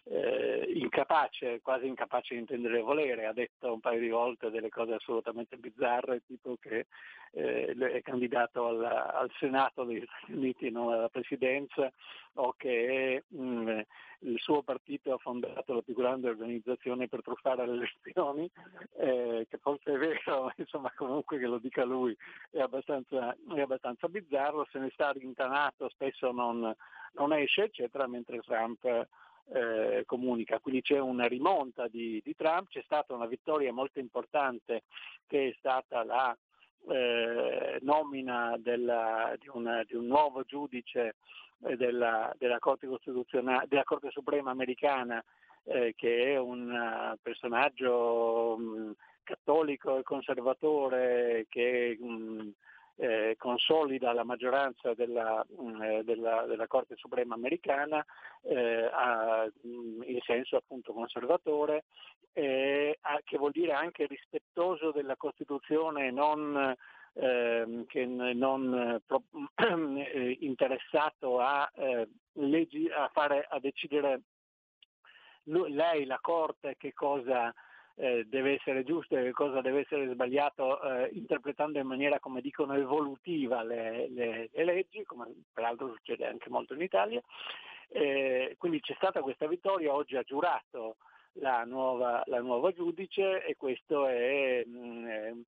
eh, 0.06 0.70
incapace, 0.74 1.60
quasi 1.62 1.86
incapace 1.86 2.34
di 2.34 2.40
intendere 2.40 2.80
volere, 2.80 3.26
ha 3.26 3.32
detto 3.32 3.72
un 3.72 3.80
paio 3.80 4.00
di 4.00 4.08
volte 4.08 4.50
delle 4.50 4.68
cose 4.68 4.94
assolutamente 4.94 5.56
bizzarre, 5.56 6.22
tipo 6.26 6.56
che 6.60 6.86
eh, 7.32 7.74
è 7.74 8.02
candidato 8.02 8.66
al, 8.66 8.84
al, 8.84 9.30
Senato 9.38 9.84
degli 9.84 10.04
Stati 10.04 10.32
Uniti, 10.32 10.70
non 10.70 10.92
alla 10.92 11.08
presidenza, 11.08 11.90
o 12.34 12.54
che 12.56 13.24
mh, 13.26 13.42
mm, 13.42 13.80
il 14.20 14.38
suo 14.38 14.62
partito 14.62 15.14
ha 15.14 15.18
fondato 15.18 15.72
la 15.72 15.82
più 15.82 15.94
grande 15.94 16.28
organizzazione 16.28 17.08
per 17.08 17.22
truffare 17.22 17.66
le 17.66 17.72
elezioni, 17.72 18.50
eh, 18.98 19.46
che 19.48 19.58
forse 19.58 19.94
è 19.94 19.96
vero, 19.96 20.52
insomma 20.56 20.92
comunque 20.94 21.38
che 21.38 21.46
lo 21.46 21.58
dica 21.58 21.84
lui 21.84 22.16
è 22.50 22.60
abbastanza, 22.60 23.34
è 23.54 23.60
abbastanza 23.60 24.06
bizzarro, 24.08 24.66
se 24.70 24.78
ne 24.78 24.90
sta 24.92 25.12
rintanato, 25.12 25.88
spesso 25.88 26.30
non, 26.30 26.74
non 27.12 27.32
esce, 27.32 27.64
eccetera, 27.64 28.06
mentre 28.06 28.40
Trump 28.40 29.08
eh, 29.52 30.02
comunica. 30.06 30.58
Quindi 30.58 30.82
c'è 30.82 30.98
una 30.98 31.26
rimonta 31.26 31.88
di, 31.88 32.20
di, 32.24 32.34
Trump, 32.34 32.68
c'è 32.68 32.82
stata 32.84 33.14
una 33.14 33.26
vittoria 33.26 33.72
molto 33.72 33.98
importante 33.98 34.84
che 35.26 35.48
è 35.48 35.54
stata 35.58 36.04
la 36.04 36.36
eh, 36.88 37.78
nomina 37.82 38.56
della, 38.58 39.34
di, 39.38 39.48
una, 39.52 39.82
di, 39.84 39.94
un 39.94 40.06
nuovo 40.06 40.42
giudice 40.42 41.16
eh, 41.64 41.76
della, 41.76 42.32
della, 42.38 42.58
Corte 42.58 42.86
della, 42.86 43.84
Corte 43.84 44.10
Suprema 44.10 44.50
americana 44.50 45.22
eh, 45.64 45.94
che 45.96 46.32
è 46.32 46.38
un 46.38 46.70
uh, 46.70 47.16
personaggio 47.22 48.56
mh, 48.58 48.92
cattolico 49.22 49.98
e 49.98 50.02
conservatore 50.02 51.46
che 51.48 51.96
mh, 51.98 52.50
eh, 52.96 53.34
consolida 53.38 54.12
la 54.12 54.24
maggioranza 54.24 54.94
della, 54.94 55.44
mh, 55.48 55.82
eh, 55.82 56.04
della, 56.04 56.44
della, 56.46 56.66
Corte 56.66 56.94
Suprema 56.96 57.34
americana 57.34 58.04
eh, 58.42 58.88
a, 58.92 59.46
mh, 59.46 60.02
in 60.04 60.20
senso 60.24 60.56
appunto 60.56 60.92
conservatore, 60.92 61.84
eh, 62.32 62.98
a, 63.00 63.20
che 63.24 63.36
vuol 63.36 63.52
dire 63.52 63.72
anche 63.72 64.06
rispettoso 64.06 64.92
della 64.92 65.16
Costituzione 65.16 66.10
non 66.10 66.74
eh, 67.14 67.84
che 67.86 68.06
non 68.06 69.00
eh, 69.54 70.36
interessato 70.40 71.38
a, 71.38 71.70
eh, 71.74 72.08
a, 72.96 73.08
fare, 73.12 73.46
a 73.48 73.60
decidere 73.60 74.22
lei, 75.44 76.06
la 76.06 76.18
Corte, 76.20 76.76
che 76.76 76.92
cosa 76.92 77.54
eh, 77.96 78.24
deve 78.26 78.54
essere 78.54 78.84
giusto 78.84 79.16
e 79.16 79.22
che 79.22 79.32
cosa 79.32 79.60
deve 79.60 79.80
essere 79.80 80.08
sbagliato, 80.08 80.82
eh, 80.82 81.10
interpretando 81.12 81.78
in 81.78 81.86
maniera, 81.86 82.18
come 82.18 82.40
dicono, 82.40 82.74
evolutiva 82.74 83.62
le, 83.62 84.08
le, 84.10 84.48
le, 84.52 84.64
leggi, 84.64 85.04
come 85.04 85.26
peraltro 85.52 85.92
succede 85.94 86.26
anche 86.26 86.50
molto 86.50 86.74
in 86.74 86.82
Italia. 86.82 87.22
Eh, 87.88 88.56
quindi 88.58 88.80
c'è 88.80 88.94
stata 88.96 89.20
questa 89.20 89.46
vittoria, 89.46 89.92
oggi 89.94 90.16
ha 90.16 90.22
giurato 90.22 90.96
la 91.34 91.64
nuova, 91.64 92.22
la 92.26 92.40
nuova 92.40 92.72
giudice 92.72 93.44
e 93.44 93.56
questo 93.56 94.06
è... 94.06 94.64
Mh, 94.66 94.78
mm, 94.78 95.40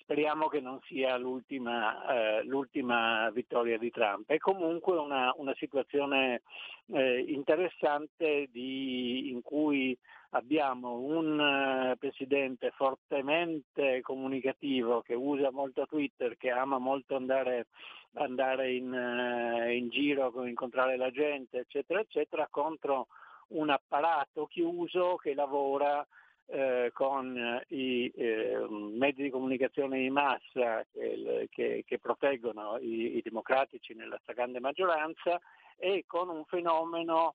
speriamo 0.00 0.48
che 0.48 0.60
non 0.60 0.80
sia 0.82 1.16
l'ultima, 1.16 2.38
eh, 2.38 2.44
l'ultima 2.44 3.30
vittoria 3.30 3.78
di 3.78 3.90
Trump. 3.90 4.28
È 4.28 4.38
comunque 4.38 4.96
una, 4.96 5.32
una 5.36 5.54
situazione 5.56 6.42
eh, 6.86 7.20
interessante 7.28 8.48
di, 8.50 9.30
in 9.30 9.42
cui 9.42 9.96
abbiamo 10.30 10.98
un 10.98 11.38
uh, 11.38 11.96
presidente 11.96 12.70
fortemente 12.72 14.00
comunicativo 14.02 15.00
che 15.00 15.14
usa 15.14 15.50
molto 15.50 15.86
Twitter, 15.86 16.36
che 16.36 16.50
ama 16.50 16.76
molto 16.78 17.16
andare, 17.16 17.68
andare 18.14 18.72
in, 18.72 18.92
uh, 18.92 19.70
in 19.70 19.88
giro, 19.88 20.44
incontrare 20.44 20.96
la 20.96 21.10
gente, 21.10 21.60
eccetera, 21.60 22.00
eccetera, 22.00 22.46
contro 22.50 23.06
un 23.48 23.70
apparato 23.70 24.46
chiuso 24.46 25.16
che 25.16 25.32
lavora 25.32 26.06
eh, 26.50 26.90
con 26.94 27.62
i 27.68 28.10
eh, 28.16 28.66
mezzi 28.68 29.22
di 29.22 29.30
comunicazione 29.30 29.98
di 29.98 30.10
massa 30.10 30.84
che, 30.90 31.48
che, 31.50 31.84
che 31.86 31.98
proteggono 31.98 32.78
i, 32.78 33.16
i, 33.16 33.22
democratici 33.22 33.94
nella 33.94 34.18
stragrande 34.22 34.58
maggioranza 34.58 35.38
e 35.76 36.04
con 36.06 36.30
un 36.30 36.44
fenomeno 36.46 37.34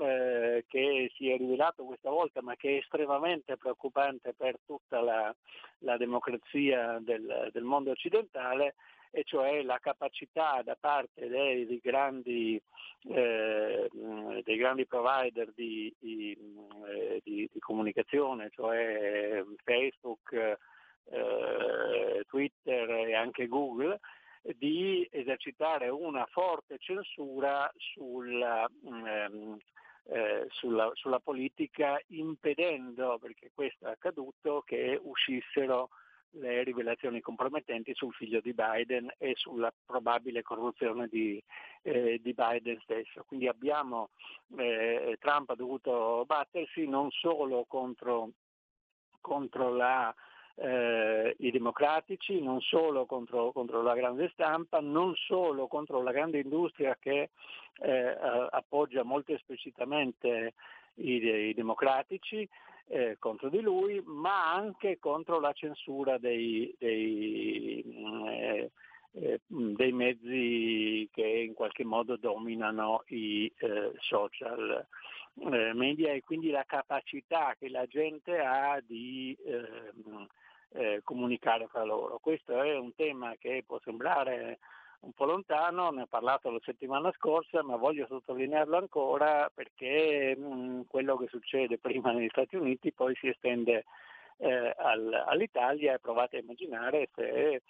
eh, 0.00 0.64
che 0.68 1.10
si 1.16 1.28
è 1.28 1.36
rivelato 1.36 1.84
questa 1.84 2.10
volta 2.10 2.40
ma 2.40 2.54
che 2.54 2.76
è 2.76 2.78
estremamente 2.78 3.56
preoccupante 3.56 4.32
per 4.32 4.56
tutta 4.64 5.00
la, 5.00 5.34
la 5.78 5.96
democrazia 5.96 6.98
del, 7.00 7.50
del 7.52 7.64
mondo 7.64 7.90
occidentale 7.90 8.76
e 9.14 9.24
cioè 9.24 9.62
la 9.62 9.78
capacità 9.78 10.62
da 10.64 10.74
parte 10.78 11.28
dei, 11.28 11.66
dei, 11.66 11.80
grandi, 11.82 12.60
eh, 13.08 13.90
dei 14.42 14.56
grandi, 14.56 14.86
provider 14.86 15.52
di, 15.54 15.94
di, 15.98 16.36
eh, 16.86 17.20
di, 17.22 17.48
di 17.52 17.60
comunicazione, 17.60 18.48
cioè 18.50 19.44
Facebook, 19.64 20.32
eh, 20.32 22.24
Twitter 22.26 22.88
e 22.88 23.14
anche 23.14 23.48
Google, 23.48 24.00
di 24.56 25.06
esercitare 25.12 25.90
una 25.90 26.26
forte 26.30 26.78
censura 26.78 27.70
sulla, 27.76 28.66
ehm, 28.84 29.58
eh, 30.04 30.46
sulla, 30.48 30.90
sulla, 30.94 31.20
politica 31.20 32.00
impedendo, 32.08 33.18
perché 33.20 33.50
questo 33.54 33.86
è 33.86 33.90
accaduto, 33.90 34.62
che 34.62 34.98
uscissero 35.02 35.90
le 36.32 36.62
rivelazioni 36.62 37.20
compromettenti 37.20 37.94
sul 37.94 38.12
figlio 38.12 38.40
di 38.40 38.54
Biden 38.54 39.12
e 39.18 39.32
sulla 39.36 39.72
probabile 39.84 40.42
corruzione 40.42 41.08
di, 41.08 41.42
eh, 41.82 42.20
di 42.22 42.34
Biden 42.34 42.78
stesso. 42.82 43.24
Quindi 43.26 43.48
abbiamo, 43.48 44.10
eh, 44.56 45.16
Trump 45.20 45.50
ha 45.50 45.54
dovuto 45.54 46.24
battersi 46.26 46.86
non 46.86 47.10
solo 47.10 47.64
contro, 47.68 48.30
contro 49.20 49.74
la, 49.74 50.14
eh, 50.56 51.34
i 51.38 51.50
democratici, 51.50 52.40
non 52.40 52.60
solo 52.60 53.06
contro, 53.06 53.52
contro, 53.52 53.82
la 53.82 53.94
grande 53.94 54.30
stampa, 54.32 54.80
non 54.80 55.14
solo 55.14 55.66
contro 55.66 56.02
la 56.02 56.12
grande 56.12 56.40
industria 56.40 56.96
che 56.98 57.30
eh, 57.80 58.18
appoggia 58.50 59.02
molto 59.02 59.32
esplicitamente 59.32 60.54
i, 60.94 61.14
i 61.14 61.54
democratici, 61.54 62.48
eh, 62.88 63.16
contro 63.18 63.48
di 63.48 63.60
lui, 63.60 64.02
ma 64.04 64.52
anche 64.52 64.98
contro 64.98 65.40
la 65.40 65.52
censura 65.52 66.18
dei, 66.18 66.74
dei, 66.78 67.84
mm, 67.86 68.26
eh, 68.26 68.70
eh, 69.12 69.40
dei 69.46 69.92
mezzi 69.92 71.08
che 71.12 71.26
in 71.26 71.54
qualche 71.54 71.84
modo 71.84 72.16
dominano 72.16 73.04
i 73.08 73.52
eh, 73.58 73.92
social 73.98 74.86
eh, 75.34 75.72
media 75.74 76.12
e 76.12 76.22
quindi 76.22 76.50
la 76.50 76.64
capacità 76.64 77.54
che 77.58 77.68
la 77.68 77.86
gente 77.86 78.38
ha 78.38 78.80
di 78.84 79.36
ehm, 79.44 80.26
eh, 80.72 81.00
comunicare 81.04 81.66
fra 81.68 81.84
loro. 81.84 82.18
Questo 82.18 82.60
è 82.60 82.76
un 82.76 82.94
tema 82.94 83.34
che 83.38 83.64
può 83.66 83.78
sembrare 83.84 84.58
un 85.02 85.12
po' 85.12 85.24
lontano, 85.24 85.90
ne 85.90 86.02
ho 86.02 86.06
parlato 86.06 86.50
la 86.50 86.60
settimana 86.62 87.12
scorsa, 87.16 87.62
ma 87.62 87.76
voglio 87.76 88.06
sottolinearlo 88.06 88.76
ancora 88.76 89.50
perché 89.52 90.36
mh, 90.36 90.44
mm, 90.44 90.80
quello 90.88 91.16
che 91.16 91.26
succede 91.28 91.78
prima 91.78 92.12
negli 92.12 92.28
Stati 92.28 92.56
Uniti 92.56 92.92
poi 92.92 93.14
si 93.16 93.28
estende 93.28 93.84
eh, 94.38 94.74
al, 94.76 95.24
all'Italia 95.26 95.94
e 95.94 96.00
provate 96.00 96.36
a 96.36 96.40
immaginare 96.40 97.08
se 97.14 97.62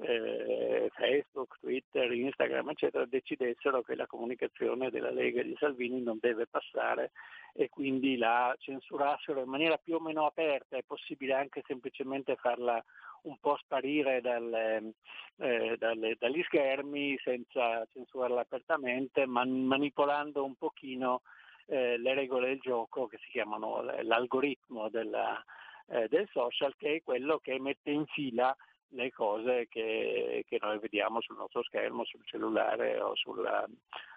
eh, 0.00 0.90
Facebook, 0.94 1.58
Twitter, 1.58 2.10
Instagram, 2.12 2.70
eccetera, 2.70 3.04
decidessero 3.04 3.82
che 3.82 3.94
la 3.96 4.06
comunicazione 4.06 4.90
della 4.90 5.10
Lega 5.10 5.42
di 5.42 5.56
Salvini 5.58 6.00
non 6.00 6.18
deve 6.20 6.46
passare 6.46 7.10
e 7.52 7.68
quindi 7.68 8.16
la 8.16 8.54
censurassero 8.58 9.40
in 9.42 9.48
maniera 9.48 9.76
più 9.78 9.96
o 9.96 10.00
meno 10.00 10.26
aperta, 10.26 10.76
è 10.76 10.84
possibile 10.86 11.34
anche 11.34 11.62
semplicemente 11.66 12.36
farla 12.36 12.82
un 13.22 13.36
po' 13.40 13.56
sparire 13.56 14.20
dalle, 14.20 14.92
eh, 15.38 15.76
dalle, 15.76 16.16
dagli 16.18 16.42
schermi 16.44 17.18
senza 17.22 17.84
censurarla 17.92 18.40
apertamente, 18.40 19.26
man, 19.26 19.64
manipolando 19.64 20.44
un 20.44 20.54
pochino 20.54 21.22
eh, 21.66 21.98
le 21.98 22.14
regole 22.14 22.48
del 22.48 22.60
gioco 22.60 23.08
che 23.08 23.18
si 23.18 23.30
chiamano 23.30 23.82
l'algoritmo 23.82 24.88
della, 24.88 25.42
eh, 25.88 26.08
del 26.08 26.28
social, 26.32 26.74
che 26.76 26.96
è 26.96 27.02
quello 27.02 27.38
che 27.38 27.58
mette 27.58 27.90
in 27.90 28.06
fila 28.06 28.56
le 28.92 29.12
cose 29.12 29.66
che, 29.68 30.44
che, 30.48 30.58
noi 30.60 30.78
vediamo 30.78 31.20
sul 31.20 31.36
nostro 31.36 31.62
schermo, 31.62 32.04
sul 32.04 32.24
cellulare 32.24 32.98
o, 33.00 33.14
sulla, 33.14 33.66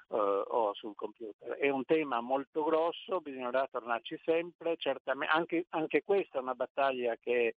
uh, 0.07 0.15
o, 0.15 0.73
sul 0.73 0.95
computer. 0.95 1.57
È 1.57 1.69
un 1.69 1.83
tema 1.83 2.21
molto 2.21 2.63
grosso, 2.63 3.19
bisognerà 3.19 3.67
tornarci 3.69 4.19
sempre, 4.23 4.77
certamente, 4.77 5.33
anche, 5.33 5.65
anche 5.69 6.03
questa 6.03 6.37
è 6.39 6.41
una 6.41 6.55
battaglia 6.55 7.17
che, 7.17 7.55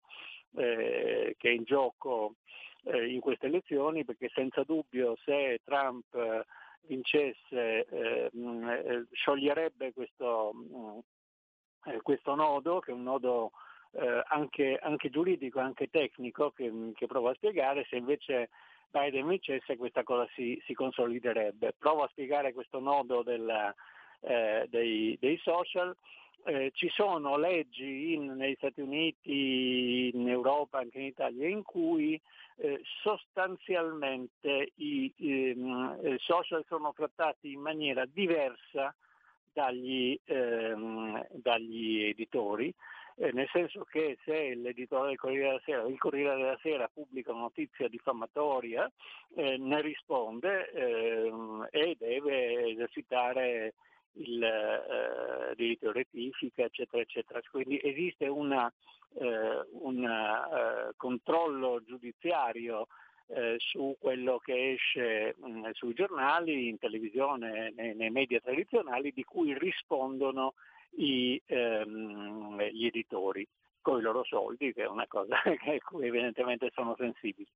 eh, 0.55 1.35
che 1.37 1.49
è 1.49 1.53
in 1.53 1.63
gioco 1.63 2.35
eh, 2.83 3.11
in 3.11 3.19
queste 3.19 3.47
elezioni 3.47 4.03
perché 4.03 4.29
senza 4.33 4.63
dubbio 4.63 5.15
se 5.23 5.61
Trump 5.63 6.13
eh, 6.13 6.45
vincesse 6.87 7.85
eh, 7.85 8.29
eh, 8.31 9.05
scioglierebbe 9.11 9.93
questo, 9.93 10.53
eh, 11.85 12.01
questo 12.01 12.35
nodo 12.35 12.79
che 12.79 12.91
è 12.91 12.93
un 12.93 13.03
nodo 13.03 13.51
eh, 13.97 14.23
anche, 14.27 14.77
anche, 14.81 15.09
giuridico, 15.09 15.59
anche 15.59 15.89
tecnico 15.89 16.51
che, 16.51 16.71
che, 16.95 17.07
provo 17.07 17.29
a 17.29 17.33
spiegare, 17.33 17.85
se 17.89 17.95
invece 17.95 18.49
Biden 18.89 19.27
vincesse 19.27 19.77
questa 19.77 20.03
cosa 20.03 20.27
si, 20.35 20.61
si 20.65 20.73
consoliderebbe. 20.73 21.75
Provo 21.77 22.03
a 22.03 22.09
spiegare 22.09 22.53
questo 22.53 22.79
nodo 22.79 23.23
della, 23.23 23.73
eh, 24.21 24.67
dei, 24.69 25.17
dei, 25.19 25.37
social. 25.37 25.95
Eh, 26.47 26.71
ci 26.75 26.89
sono 26.89 27.37
leggi 27.37 28.13
in, 28.13 28.35
negli 28.35 28.55
Stati 28.57 28.81
Uniti, 28.81 30.11
in 30.13 30.29
Europa, 30.29 30.79
anche 30.79 30.99
in 30.99 31.05
Italia, 31.05 31.47
in 31.47 31.63
cui 31.63 32.21
eh, 32.57 32.81
sostanzialmente 33.01 34.71
i 34.75 35.11
ehm, 35.17 35.99
eh, 36.03 36.17
social 36.19 36.63
sono 36.67 36.93
trattati 36.93 37.51
in 37.51 37.59
maniera 37.61 38.05
diversa 38.05 38.93
dagli, 39.51 40.19
ehm, 40.25 41.27
dagli 41.31 42.03
editori, 42.03 42.73
eh, 43.17 43.31
nel 43.31 43.47
senso 43.51 43.83
che 43.83 44.17
se 44.25 44.55
l'editore 44.55 45.09
del 45.09 45.17
Corriere 45.17 45.47
della 45.47 45.61
Sera, 45.63 45.87
il 45.87 45.97
Corriere 45.97 46.35
della 46.35 46.59
Sera 46.61 46.89
pubblica 46.93 47.31
una 47.31 47.41
notizia 47.41 47.87
diffamatoria, 47.87 48.91
eh, 49.35 49.57
ne 49.57 49.81
risponde 49.81 50.71
ehm, 50.71 51.67
e 51.71 51.95
deve 51.97 52.71
esercitare 52.71 53.73
il 54.17 54.43
eh, 54.43 55.55
diritto 55.55 55.91
di 55.91 55.97
rettifica, 55.99 56.63
eccetera, 56.63 57.01
eccetera. 57.01 57.41
Quindi 57.49 57.79
esiste 57.81 58.25
eh, 58.25 58.29
un 58.29 60.03
eh, 60.03 60.93
controllo 60.97 61.81
giudiziario 61.85 62.87
eh, 63.27 63.55
su 63.57 63.95
quello 63.99 64.37
che 64.37 64.73
esce 64.73 65.35
mh, 65.37 65.49
mm, 65.49 65.69
sui 65.71 65.93
giornali, 65.93 66.67
in 66.67 66.77
televisione, 66.77 67.73
nei, 67.75 67.95
nei, 67.95 68.09
media 68.09 68.39
tradizionali, 68.39 69.11
di 69.13 69.23
cui 69.23 69.57
rispondono 69.57 70.53
i, 70.97 71.41
ehm, 71.45 72.61
gli 72.63 72.85
editori 72.85 73.47
con 73.81 73.99
i 73.99 74.01
loro 74.01 74.23
soldi, 74.23 74.73
che 74.73 74.83
è 74.83 74.87
una 74.87 75.05
cosa 75.07 75.35
a 75.45 75.85
cui 75.85 76.07
evidentemente 76.07 76.71
sono 76.73 76.95
sensibili. 76.97 77.47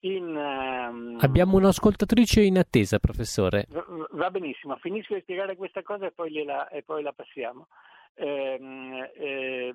In, 0.00 0.34
um... 0.36 1.18
Abbiamo 1.20 1.56
un'ascoltatrice 1.56 2.42
in 2.42 2.58
attesa, 2.58 2.98
professore. 2.98 3.66
Va 4.10 4.30
benissimo, 4.30 4.76
finisco 4.76 5.14
di 5.14 5.20
spiegare 5.20 5.56
questa 5.56 5.82
cosa 5.82 6.06
e 6.06 6.12
poi, 6.12 6.44
la, 6.44 6.68
e 6.68 6.82
poi 6.82 7.02
la 7.02 7.12
passiamo. 7.12 7.68
Eh, 8.18 8.58
eh, 9.14 9.74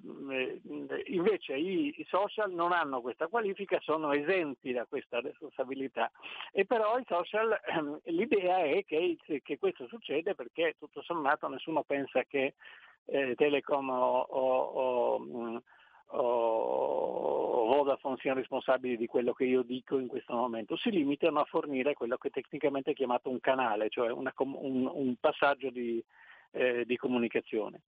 invece 1.06 1.54
i, 1.54 1.94
i, 1.96 2.06
social 2.10 2.52
non 2.52 2.72
hanno 2.72 3.00
questa 3.02 3.28
qualifica, 3.28 3.80
sono 3.82 4.14
esenti 4.14 4.72
da 4.72 4.88
questa 4.90 5.20
responsabilità 5.20 6.10
e 6.52 6.66
però 6.66 6.98
i 6.98 7.06
social, 7.08 7.56
ehm, 7.64 8.00
l'idea 8.06 8.64
è 8.64 8.84
che, 8.84 9.16
che, 9.44 9.58
questo 9.60 9.86
succede 9.86 10.34
perché 10.34 10.76
tutto 10.80 11.04
sommato 11.04 11.48
nessuno 11.50 11.84
pensa 11.84 12.24
che 12.24 12.56
eh, 13.06 13.36
Telecom 13.36 13.90
o, 13.90 14.20
o, 14.30 15.16
o 15.16 15.82
o 16.14 17.66
Vodafone 17.68 18.18
siano 18.20 18.40
responsabili 18.40 18.98
di 18.98 19.08
quello 19.08 19.34
che 19.34 19.46
io 19.46 19.62
dico 19.62 19.98
in 19.98 20.08
questo 20.08 20.34
momento, 20.34 20.76
si 20.76 20.92
limitano 20.92 21.40
a 21.40 21.46
fornire 21.46 21.94
quello 21.94 22.18
che 22.18 22.30
tecnicamente 22.30 22.92
è 22.92 22.94
chiamato 22.94 23.30
un 23.30 23.40
canale, 23.40 23.90
cioè 23.90 24.12
una, 24.12 24.34
un, 24.38 24.90
un, 24.94 25.16
passaggio 25.20 25.70
di, 25.70 26.04
eh, 26.52 26.86
di 26.86 26.98
comunicazione. 26.98 27.82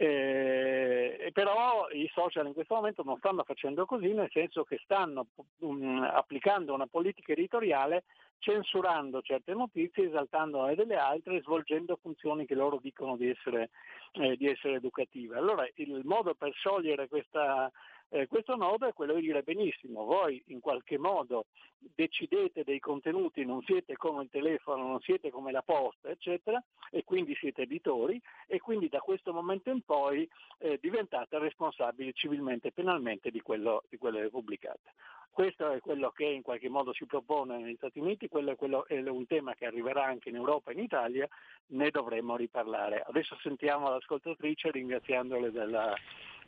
Eh, 0.00 1.30
però 1.32 1.88
i 1.90 2.08
social 2.14 2.46
in 2.46 2.52
questo 2.52 2.76
momento 2.76 3.02
non 3.02 3.16
stanno 3.18 3.42
facendo 3.42 3.84
così, 3.84 4.12
nel 4.12 4.30
senso 4.30 4.62
che 4.62 4.78
stanno 4.84 5.26
um, 5.58 6.00
applicando 6.02 6.72
una 6.72 6.86
politica 6.86 7.32
editoriale 7.32 8.04
censurando 8.38 9.20
certe 9.22 9.54
notizie, 9.54 10.06
esaltandone 10.06 10.76
delle 10.76 10.94
altre, 10.94 11.40
svolgendo 11.40 11.98
funzioni 12.00 12.46
che 12.46 12.54
loro 12.54 12.78
dicono 12.80 13.16
di 13.16 13.28
essere, 13.28 13.70
eh, 14.12 14.36
di 14.36 14.46
essere 14.46 14.74
educative. 14.74 15.36
Allora 15.36 15.68
il 15.74 16.02
modo 16.04 16.34
per 16.34 16.52
sciogliere 16.52 17.08
questa 17.08 17.68
eh, 18.10 18.26
questo 18.26 18.56
nodo 18.56 18.86
è 18.86 18.92
quello 18.92 19.14
di 19.14 19.22
dire 19.22 19.42
benissimo, 19.42 20.04
voi 20.04 20.42
in 20.46 20.60
qualche 20.60 20.98
modo 20.98 21.46
decidete 21.78 22.64
dei 22.64 22.80
contenuti, 22.80 23.44
non 23.44 23.62
siete 23.62 23.96
come 23.96 24.22
il 24.22 24.30
telefono, 24.30 24.86
non 24.86 25.00
siete 25.00 25.30
come 25.30 25.52
la 25.52 25.62
posta, 25.62 26.08
eccetera, 26.08 26.62
e 26.90 27.04
quindi 27.04 27.34
siete 27.36 27.62
editori 27.62 28.20
e 28.46 28.60
quindi 28.60 28.88
da 28.88 29.00
questo 29.00 29.32
momento 29.32 29.70
in 29.70 29.82
poi 29.82 30.28
eh, 30.58 30.78
diventate 30.80 31.38
responsabili 31.38 32.14
civilmente 32.14 32.68
e 32.68 32.72
penalmente 32.72 33.30
di 33.30 33.40
quello, 33.40 33.84
di 33.88 33.96
quello 33.96 34.18
che 34.18 34.30
pubblicate. 34.30 34.92
Questo 35.30 35.70
è 35.70 35.78
quello 35.80 36.10
che 36.10 36.24
in 36.24 36.42
qualche 36.42 36.68
modo 36.68 36.92
si 36.92 37.06
propone 37.06 37.58
negli 37.58 37.76
Stati 37.76 38.00
Uniti, 38.00 38.26
quello 38.26 38.50
è, 38.50 38.56
quello, 38.56 38.86
è 38.88 38.98
un 39.06 39.24
tema 39.26 39.54
che 39.54 39.66
arriverà 39.66 40.04
anche 40.04 40.30
in 40.30 40.34
Europa 40.34 40.70
e 40.70 40.74
in 40.74 40.80
Italia, 40.80 41.28
ne 41.68 41.90
dovremmo 41.90 42.34
riparlare. 42.34 43.04
Adesso 43.06 43.36
sentiamo 43.40 43.88
l'ascoltatrice 43.88 44.72
ringraziandole 44.72 45.52
della, 45.52 45.94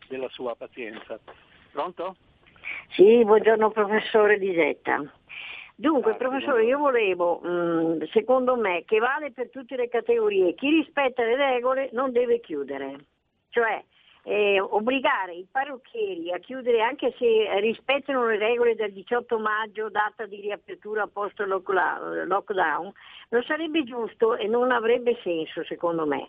della 0.09 0.29
sua 0.31 0.57
pazienza. 0.57 1.21
Pronto? 1.73 2.17
Sì, 2.91 3.25
buongiorno 3.25 3.71
professore 3.71 4.39
Disetta. 4.39 5.03
Dunque, 5.77 6.15
professore, 6.17 6.65
io 6.65 6.79
volevo, 6.79 7.41
mm, 7.43 8.03
secondo 8.13 8.57
me, 8.57 8.85
che 8.85 8.99
vale 8.99 9.33
per 9.33 9.49
tutte 9.49 9.77
le 9.77 9.89
categorie, 9.89 10.55
chi 10.55 10.69
rispetta 10.69 11.23
le 11.23 11.37
regole 11.37 11.89
non 11.93 12.13
deve 12.13 12.41
chiudere. 12.41 13.07
Cioè, 13.49 13.83
eh, 14.23 14.61
obbligare 14.61 15.35
i 15.35 15.47
parrucchieri 15.51 16.33
a 16.33 16.39
chiudere 16.39 16.83
anche 16.83 17.15
se 17.19 17.49
rispettano 17.61 18.27
le 18.27 18.39
regole 18.39 18.75
del 18.75 18.93
18 18.93 19.39
maggio, 19.39 19.89
data 19.89 20.27
di 20.27 20.41
riapertura 20.41 21.07
post 21.07 21.41
lockdown, 21.41 22.93
non 23.31 23.43
sarebbe 23.45 23.85
giusto 23.85 24.37
e 24.37 24.47
non 24.47 24.71
avrebbe 24.71 25.19
senso 25.23 25.65
secondo 25.65 26.07
me. 26.07 26.29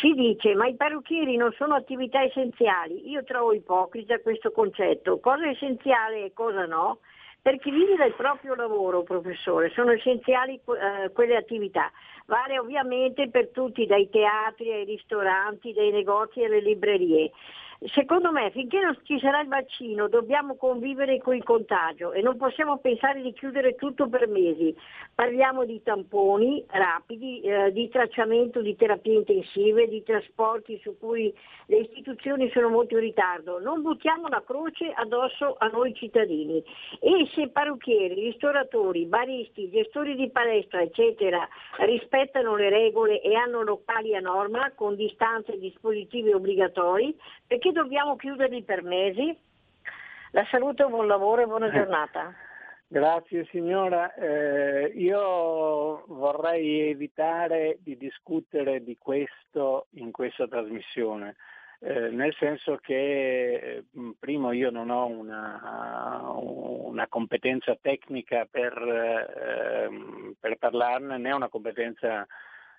Si 0.00 0.12
dice 0.12 0.54
ma 0.54 0.66
i 0.66 0.76
parrucchieri 0.76 1.36
non 1.36 1.52
sono 1.52 1.74
attività 1.74 2.22
essenziali, 2.22 3.08
io 3.10 3.24
trovo 3.24 3.52
ipocrita 3.52 4.20
questo 4.20 4.52
concetto, 4.52 5.18
cosa 5.18 5.44
è 5.44 5.50
essenziale 5.50 6.26
e 6.26 6.32
cosa 6.32 6.66
no? 6.66 6.98
Per 7.42 7.58
chi 7.58 7.72
vive 7.72 7.96
del 7.96 8.14
proprio 8.14 8.54
lavoro, 8.54 9.02
professore, 9.02 9.70
sono 9.70 9.90
essenziali 9.90 10.54
eh, 10.54 11.10
quelle 11.12 11.34
attività. 11.34 11.90
Vale 12.26 12.56
ovviamente 12.56 13.28
per 13.30 13.48
tutti, 13.48 13.84
dai 13.84 14.08
teatri 14.08 14.70
ai 14.70 14.84
ristoranti, 14.84 15.72
dai 15.72 15.90
negozi 15.90 16.44
alle 16.44 16.60
librerie. 16.60 17.32
Secondo 17.86 18.30
me 18.30 18.50
finché 18.52 18.78
non 18.78 18.96
ci 19.02 19.18
sarà 19.18 19.40
il 19.40 19.48
vaccino 19.48 20.06
dobbiamo 20.06 20.54
convivere 20.54 21.18
con 21.18 21.34
il 21.34 21.42
contagio 21.42 22.12
e 22.12 22.22
non 22.22 22.36
possiamo 22.36 22.78
pensare 22.78 23.20
di 23.20 23.32
chiudere 23.32 23.74
tutto 23.74 24.08
per 24.08 24.28
mesi. 24.28 24.74
Parliamo 25.14 25.64
di 25.64 25.82
tamponi 25.82 26.64
rapidi, 26.68 27.40
eh, 27.40 27.72
di 27.72 27.88
tracciamento 27.88 28.60
di 28.60 28.76
terapie 28.76 29.14
intensive, 29.14 29.88
di 29.88 30.02
trasporti 30.04 30.78
su 30.80 30.96
cui 30.96 31.34
le 31.66 31.78
istituzioni 31.78 32.50
sono 32.50 32.68
molto 32.68 32.94
in 32.94 33.00
ritardo. 33.00 33.58
Non 33.58 33.82
buttiamo 33.82 34.28
la 34.28 34.42
croce 34.44 34.92
addosso 34.94 35.56
a 35.58 35.66
noi 35.66 35.92
cittadini. 35.94 36.62
E 37.00 37.28
se 37.34 37.48
parrucchieri, 37.48 38.14
ristoratori, 38.14 39.06
baristi, 39.06 39.70
gestori 39.70 40.14
di 40.14 40.30
palestra, 40.30 40.82
eccetera, 40.82 41.48
rispettano 41.78 42.54
le 42.54 42.68
regole 42.68 43.20
e 43.20 43.34
hanno 43.34 43.62
locali 43.62 44.14
a 44.14 44.20
norma 44.20 44.70
con 44.74 44.94
distanze 44.94 45.54
e 45.54 45.58
dispositivi 45.58 46.32
obbligatori, 46.32 47.16
perché 47.52 47.70
dobbiamo 47.70 48.16
chiuderli 48.16 48.62
per 48.62 48.82
mesi? 48.82 49.38
La 50.30 50.42
saluto, 50.50 50.88
buon 50.88 51.06
lavoro 51.06 51.42
e 51.42 51.46
buona 51.46 51.66
eh. 51.66 51.72
giornata. 51.72 52.34
Grazie 52.88 53.46
signora, 53.50 54.14
eh, 54.14 54.86
io 54.94 56.02
vorrei 56.06 56.88
evitare 56.88 57.76
di 57.82 57.98
discutere 57.98 58.82
di 58.82 58.96
questo 58.98 59.88
in 59.96 60.12
questa 60.12 60.48
trasmissione, 60.48 61.36
eh, 61.80 62.08
nel 62.08 62.34
senso 62.38 62.78
che 62.80 63.84
mm, 63.98 64.10
primo 64.18 64.52
io 64.52 64.70
non 64.70 64.88
ho 64.88 65.06
una, 65.08 66.32
una 66.34 67.06
competenza 67.06 67.76
tecnica 67.78 68.46
per, 68.50 68.72
eh, 68.78 70.34
per, 70.40 70.56
parlarne 70.56 71.18
né 71.18 71.32
una 71.32 71.48
competenza 71.48 72.26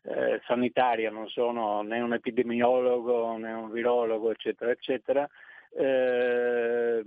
eh, 0.03 0.41
sanitaria, 0.45 1.09
non 1.09 1.27
sono 1.29 1.81
né 1.81 1.99
un 2.01 2.13
epidemiologo 2.13 3.37
né 3.37 3.53
un 3.53 3.71
virologo, 3.71 4.31
eccetera, 4.31 4.71
eccetera. 4.71 5.29
Eh, 5.75 7.01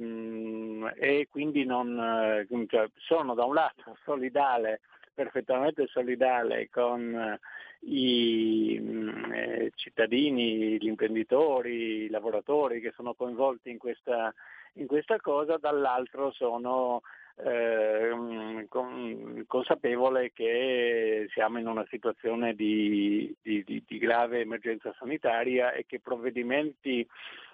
e 0.97 1.29
quindi 1.31 1.65
non, 1.65 1.99
eh, 1.99 2.47
cioè, 2.69 2.89
sono 2.97 3.35
da 3.35 3.45
un 3.45 3.55
lato 3.55 3.97
solidale, 4.05 4.81
perfettamente 5.15 5.87
solidale 5.87 6.69
con 6.71 7.15
eh, 7.15 7.39
i 7.87 8.79
mm, 8.81 9.33
eh, 9.33 9.73
cittadini, 9.75 10.79
gli 10.79 10.87
imprenditori, 10.87 12.05
i 12.05 12.11
lavoratori 12.11 12.81
che 12.81 12.93
sono 12.97 13.15
coinvolti 13.15 13.71
in 13.71 13.79
questa, 13.79 14.35
in 14.75 14.87
questa 14.87 15.21
cosa, 15.21 15.59
dall'altro 15.59 16.33
sono 16.33 17.03
eh, 17.45 18.67
consapevole 19.47 20.33
che 20.33 21.27
siamo 21.33 21.59
in 21.59 21.67
una 21.67 21.87
situazione 21.91 22.55
di, 22.55 23.35
di, 23.43 23.63
di, 23.65 23.83
di, 23.87 23.99
grave 23.99 24.41
emergenza 24.41 24.95
sanitaria 24.99 25.73
e 25.73 25.85
che 25.87 26.01
provvedimenti 26.01 27.07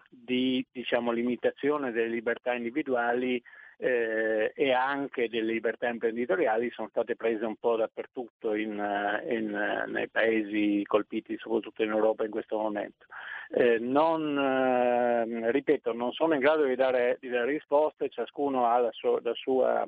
di 0.08 0.64
diciamo, 0.70 1.10
limitazione 1.10 1.90
delle 1.90 2.08
libertà 2.08 2.54
individuali 2.54 3.42
eh, 3.78 4.52
e 4.54 4.72
anche 4.72 5.28
delle 5.28 5.52
libertà 5.52 5.88
imprenditoriali 5.88 6.70
sono 6.70 6.88
state 6.88 7.16
prese 7.16 7.44
un 7.44 7.56
po' 7.56 7.76
dappertutto 7.76 8.54
in, 8.54 8.72
in, 9.28 9.84
nei 9.88 10.08
paesi 10.08 10.82
colpiti 10.86 11.36
soprattutto 11.38 11.82
in 11.82 11.90
Europa 11.90 12.24
in 12.24 12.30
questo 12.30 12.58
momento. 12.58 13.06
Eh, 13.50 13.78
non, 13.78 14.38
eh, 14.38 15.50
ripeto, 15.50 15.92
non 15.92 16.12
sono 16.12 16.34
in 16.34 16.40
grado 16.40 16.64
di 16.64 16.74
dare, 16.74 17.18
di 17.20 17.28
dare 17.28 17.50
risposte, 17.50 18.08
ciascuno 18.08 18.66
ha 18.66 18.78
la, 18.78 18.92
sua, 18.92 19.20
la 19.22 19.34
sua 19.34 19.86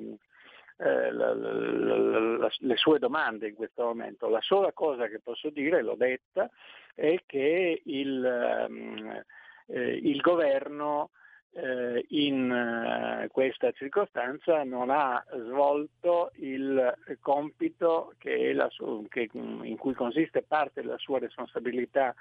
eh, 0.77 1.11
la, 1.11 1.33
la, 1.33 2.49
le 2.51 2.75
sue 2.75 2.99
domande 2.99 3.47
in 3.47 3.55
questo 3.55 3.83
momento. 3.83 4.27
La 4.27 4.41
sola 4.41 4.73
cosa 4.73 5.07
che 5.07 5.19
posso 5.19 5.49
dire, 5.49 5.81
l'ho 5.81 5.95
detta, 5.95 6.49
è 6.93 7.17
che 7.25 7.81
il, 7.85 8.65
um, 8.67 9.23
eh, 9.67 9.99
il 10.03 10.19
governo 10.19 11.11
eh, 11.55 12.05
in 12.09 12.51
eh, 12.51 13.27
questa 13.29 13.71
circostanza 13.71 14.63
non 14.63 14.89
ha 14.89 15.23
svolto 15.47 16.31
il 16.35 16.93
compito 17.21 18.13
che 18.17 18.53
su- 18.69 19.05
che, 19.09 19.29
in 19.31 19.77
cui 19.77 19.93
consiste 19.93 20.41
parte 20.41 20.81
della 20.81 20.97
sua 20.97 21.19
responsabilità 21.19 22.13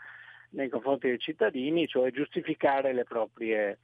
nei 0.51 0.69
confronti 0.69 1.09
dei 1.09 1.19
cittadini, 1.19 1.89
cioè 1.89 2.13
giustificare 2.13 2.93
le 2.93 3.03
proprie, 3.03 3.79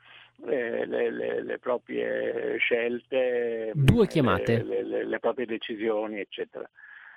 eh, 0.47 0.87
le, 0.87 1.11
le, 1.11 1.43
le 1.43 1.59
proprie 1.59 2.57
scelte, 2.59 3.73
Due 3.75 4.07
chiamate. 4.07 4.63
Le, 4.63 5.05
le 5.05 5.19
proprie 5.19 5.47
decisioni, 5.47 6.21
eccetera. 6.21 6.69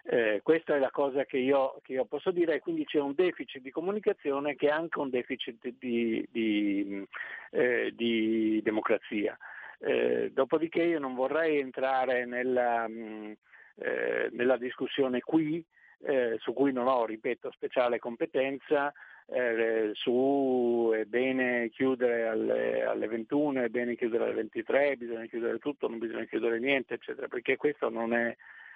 Eh, 0.05 0.41
questa 0.43 0.75
è 0.75 0.79
la 0.79 0.91
cosa 0.91 1.23
che 1.23 1.37
io, 1.37 1.79
che 1.81 1.93
io, 1.93 2.05
posso 2.05 2.31
dire 2.31 2.59
quindi 2.59 2.83
c'è 2.83 2.99
un 2.99 3.13
deficit 3.15 3.61
di 3.61 3.71
comunicazione 3.71 4.55
che 4.55 4.67
è 4.67 4.71
anche 4.71 4.99
un 4.99 5.09
deficit 5.09 5.73
di, 5.79 6.27
di, 6.29 7.07
eh, 7.51 7.93
di 7.95 8.61
democrazia. 8.61 9.37
Eh, 9.79 10.31
dopodiché 10.33 10.83
io 10.83 10.99
non 10.99 11.13
vorrei 11.13 11.59
entrare 11.59 12.25
nella, 12.25 12.87
mh, 12.87 12.93
mm, 12.93 13.31
eh, 13.75 14.29
nella 14.31 14.57
discussione 14.57 15.21
qui, 15.21 15.63
eh, 16.05 16.37
su 16.39 16.53
cui 16.53 16.73
non 16.73 16.87
ho, 16.87 17.05
ripeto, 17.05 17.51
speciale 17.51 17.99
competenza, 17.99 18.93
eh, 19.27 19.91
su 19.93 20.91
è 20.93 21.05
bene 21.05 21.69
chiudere 21.69 22.27
alle, 22.27 22.83
alle, 22.83 23.07
21, 23.07 23.63
è 23.63 23.69
bene 23.69 23.95
chiudere 23.95 24.25
alle 24.25 24.33
23, 24.33 24.97
bisogna 24.97 25.25
chiudere 25.25 25.59
tutto, 25.59 25.87
non 25.87 25.99
bisogna 25.99 26.25
chiudere 26.25 26.59
niente, 26.59 26.95
eccetera, 26.95 27.27
perché 27.27 27.55
questo 27.55 27.89
non 27.89 28.13
è, 28.13 28.35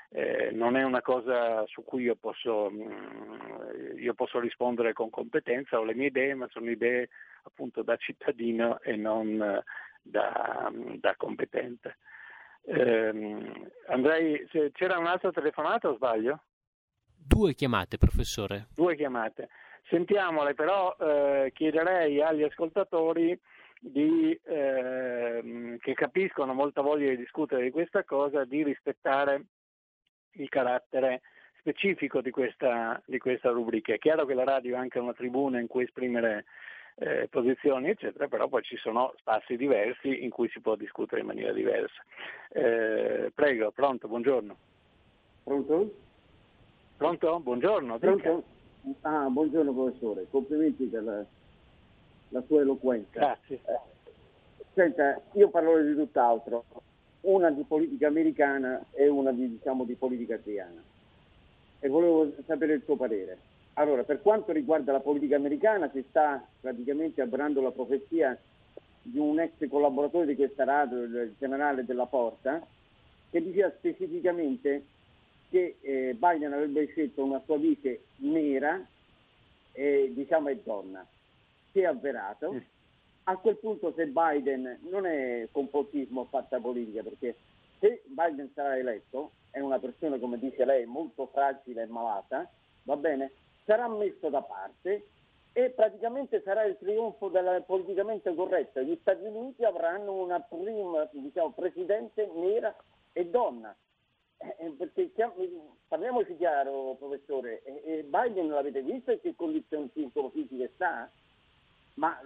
eh, 0.10 0.52
non 0.52 0.78
è 0.78 0.84
una 0.84 1.02
cosa 1.02 1.66
su 1.68 1.84
cui 1.84 2.04
io 2.04 2.16
posso, 2.16 2.70
mm, 2.72 3.98
io 3.98 4.14
posso, 4.14 4.40
rispondere 4.40 4.94
con 4.94 5.10
competenza, 5.10 5.80
ho 5.80 5.84
le 5.84 5.96
mie 5.96 6.08
idee, 6.08 6.34
ma 6.34 6.48
sono 6.50 6.70
idee 6.70 7.10
appunto 7.44 7.84
da 7.84 7.96
cittadino 7.98 8.80
e 8.82 8.96
non 8.96 9.62
da, 10.02 10.72
da 10.72 11.16
competente. 11.16 11.98
Eh, 12.64 13.68
andrei, 13.88 14.48
c'era 14.74 14.98
un'altra 14.98 15.32
telefonata 15.32 15.90
o 15.90 15.96
sbaglio? 15.96 16.42
Due 17.06 17.54
chiamate, 17.54 17.98
professore. 17.98 18.68
Due 18.76 18.96
chiamate. 18.96 19.50
Sentiamole, 19.90 20.54
però 20.54 20.96
eh, 21.00 21.52
chiederei 21.54 22.22
agli 22.22 22.44
ascoltatori 22.44 23.40
di, 23.80 24.38
eh, 24.44 25.78
che 25.80 25.94
capiscono 25.94 26.54
molta 26.54 26.82
voglia 26.82 27.10
di 27.10 27.18
discutere 27.18 27.64
di 27.64 27.72
questa 27.72 28.04
cosa, 28.04 28.44
di 28.44 28.64
rispettare 28.64 29.46
il 30.38 30.50
carattere 30.50 31.22
specifico 31.60 32.22
di 32.22 32.32
questa, 32.32 33.02
di 33.06 33.18
questa 33.18 33.50
rubrica. 33.50 33.94
È 33.94 33.98
chiaro 33.98 34.26
che 34.26 34.34
la 34.34 34.44
radio 34.44 34.76
è 34.76 34.80
anche 34.80 35.00
una 35.00 35.14
tribuna 35.14 35.60
in 35.60 35.68
cui 35.68 35.84
esprimere 35.84 36.46
eh, 36.96 37.28
posizioni, 37.30 37.90
eccetera, 37.90 38.28
però 38.28 38.48
poi 38.48 38.64
ci 38.64 38.78
sono 38.78 39.14
spazi 39.18 39.56
diversi 39.56 40.24
in 40.24 40.30
cui 40.30 40.50
si 40.50 40.60
può 40.60 40.76
discutere 40.76 41.22
in 41.22 41.28
maniera 41.28 41.52
diversa. 41.52 42.02
Eh, 42.50 43.32
prego, 43.34 43.72
pronto, 43.72 44.08
buongiorno. 44.08 44.58
Pronto? 45.44 45.94
Pronto? 46.98 47.40
Buongiorno. 47.40 48.00
Pronto? 48.00 48.44
Ah, 49.02 49.28
buongiorno 49.30 49.74
professore, 49.74 50.28
complimenti 50.30 50.86
per 50.86 51.04
la, 51.04 51.26
la 52.30 52.42
sua 52.48 52.62
eloquenza. 52.62 53.20
Grazie. 53.20 53.60
Eh, 53.66 53.80
senta, 54.74 55.22
io 55.34 55.50
parlo 55.50 55.82
di 55.84 55.94
tutt'altro 55.94 56.64
una 57.22 57.50
di 57.50 57.64
politica 57.64 58.08
americana 58.08 58.84
e 58.92 59.08
una 59.08 59.32
di, 59.32 59.50
diciamo, 59.50 59.84
di 59.84 59.96
politica 59.96 60.36
italiana. 60.36 60.82
E 61.80 61.88
volevo 61.88 62.34
sapere 62.46 62.74
il 62.74 62.82
suo 62.84 62.96
parere. 62.96 63.38
Allora, 63.74 64.04
per 64.04 64.22
quanto 64.22 64.52
riguarda 64.52 64.92
la 64.92 65.00
politica 65.00 65.36
americana, 65.36 65.90
si 65.92 66.04
sta 66.10 66.44
praticamente 66.60 67.22
avverando 67.22 67.62
la 67.62 67.72
profezia 67.72 68.38
di 69.02 69.20
un 69.20 69.40
ex 69.40 69.68
collaboratore 69.70 70.26
di 70.26 70.36
questa 70.36 70.64
radio, 70.64 71.04
il 71.04 71.36
generale 71.38 71.86
della 71.86 72.08
Porta, 72.08 72.66
che 73.30 73.44
diceva 73.44 73.72
specificamente 73.78 74.84
che 75.50 75.78
eh, 75.82 76.16
Biden 76.18 76.54
avrebbe 76.54 76.88
scelto 76.88 77.24
una 77.24 77.42
sua 77.46 77.58
vice 77.58 78.02
nera 78.18 78.84
e 79.72 80.12
diciamo 80.14 80.50
è 80.50 80.56
donna. 80.56 81.06
Si 81.72 81.80
è 81.80 81.86
avverato. 81.86 82.60
A 83.30 83.36
quel 83.36 83.58
punto 83.58 83.92
se 83.94 84.08
Biden 84.08 84.80
non 84.84 85.06
è 85.06 85.50
complottismo 85.52 86.26
fatta 86.26 86.62
politica, 86.62 87.04
perché 87.04 87.36
se 87.78 88.02
Biden 88.06 88.50
sarà 88.54 88.78
eletto, 88.78 89.32
è 89.52 89.60
una 89.60 89.80
persona, 89.80 90.18
come 90.18 90.40
dice 90.40 90.64
lei, 90.64 90.86
molto 90.86 91.28
fragile 91.28 91.82
e 91.82 91.88
malata, 91.88 92.50
va 92.84 92.96
bene, 92.96 93.34
sarà 93.66 93.90
messo 93.90 94.30
da 94.30 94.42
parte 94.42 95.08
e 95.52 95.70
praticamente 95.72 96.42
sarà 96.42 96.64
il 96.64 96.78
trionfo 96.78 97.28
del 97.28 97.64
politicamente 97.66 98.34
corretto. 98.34 98.82
Gli 98.82 98.98
Stati 99.02 99.26
Uniti 99.26 99.66
avranno 99.66 100.14
una 100.14 100.40
prima 100.40 101.06
diciamo, 101.12 101.52
presidente 101.52 102.32
nera 102.34 102.74
e 103.12 103.26
donna. 103.26 103.76
Eh, 104.38 104.56
eh 104.58 104.70
perché 104.70 105.12
parliamoci 105.90 106.38
chiaro, 106.38 106.96
professore, 106.98 107.62
eh, 107.64 108.04
Biden 108.04 108.48
l'avete 108.48 108.82
visto 108.84 109.12
in 109.12 109.20
che 109.20 109.36
condizioni 109.36 109.92
fisiche 110.32 110.72
sta? 110.76 111.12
Ma 111.98 112.20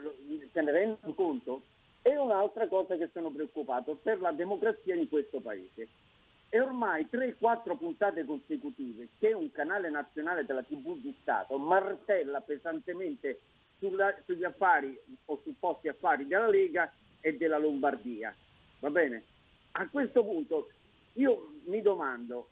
se 0.52 0.62
ne 0.62 0.72
rendono 0.72 1.14
conto? 1.14 1.62
E 2.02 2.18
un'altra 2.18 2.68
cosa 2.68 2.96
che 2.98 3.10
sono 3.14 3.30
preoccupato 3.30 3.96
per 4.02 4.20
la 4.20 4.32
democrazia 4.32 4.96
in 4.96 5.08
questo 5.08 5.40
paese. 5.40 5.88
È 6.50 6.60
ormai 6.60 7.08
3-4 7.10 7.78
puntate 7.78 8.26
consecutive 8.26 9.10
che 9.20 9.34
un 9.34 9.52
canale 9.52 9.90
nazionale 9.90 10.46
della 10.46 10.64
TV 10.64 10.98
di 10.98 11.16
Stato 11.22 11.58
martella 11.58 12.42
pesantemente 12.42 13.40
sulla, 13.78 14.14
sugli 14.26 14.44
affari 14.44 15.00
o 15.26 15.40
supposti 15.44 15.88
affari 15.88 16.28
della 16.28 16.50
Lega 16.50 16.92
e 17.22 17.38
della 17.38 17.58
Lombardia. 17.58 18.36
Va 18.80 18.90
bene? 18.90 19.24
A 19.74 19.88
questo 19.88 20.24
punto 20.24 20.70
io 21.14 21.54
mi 21.66 21.82
domando, 21.82 22.50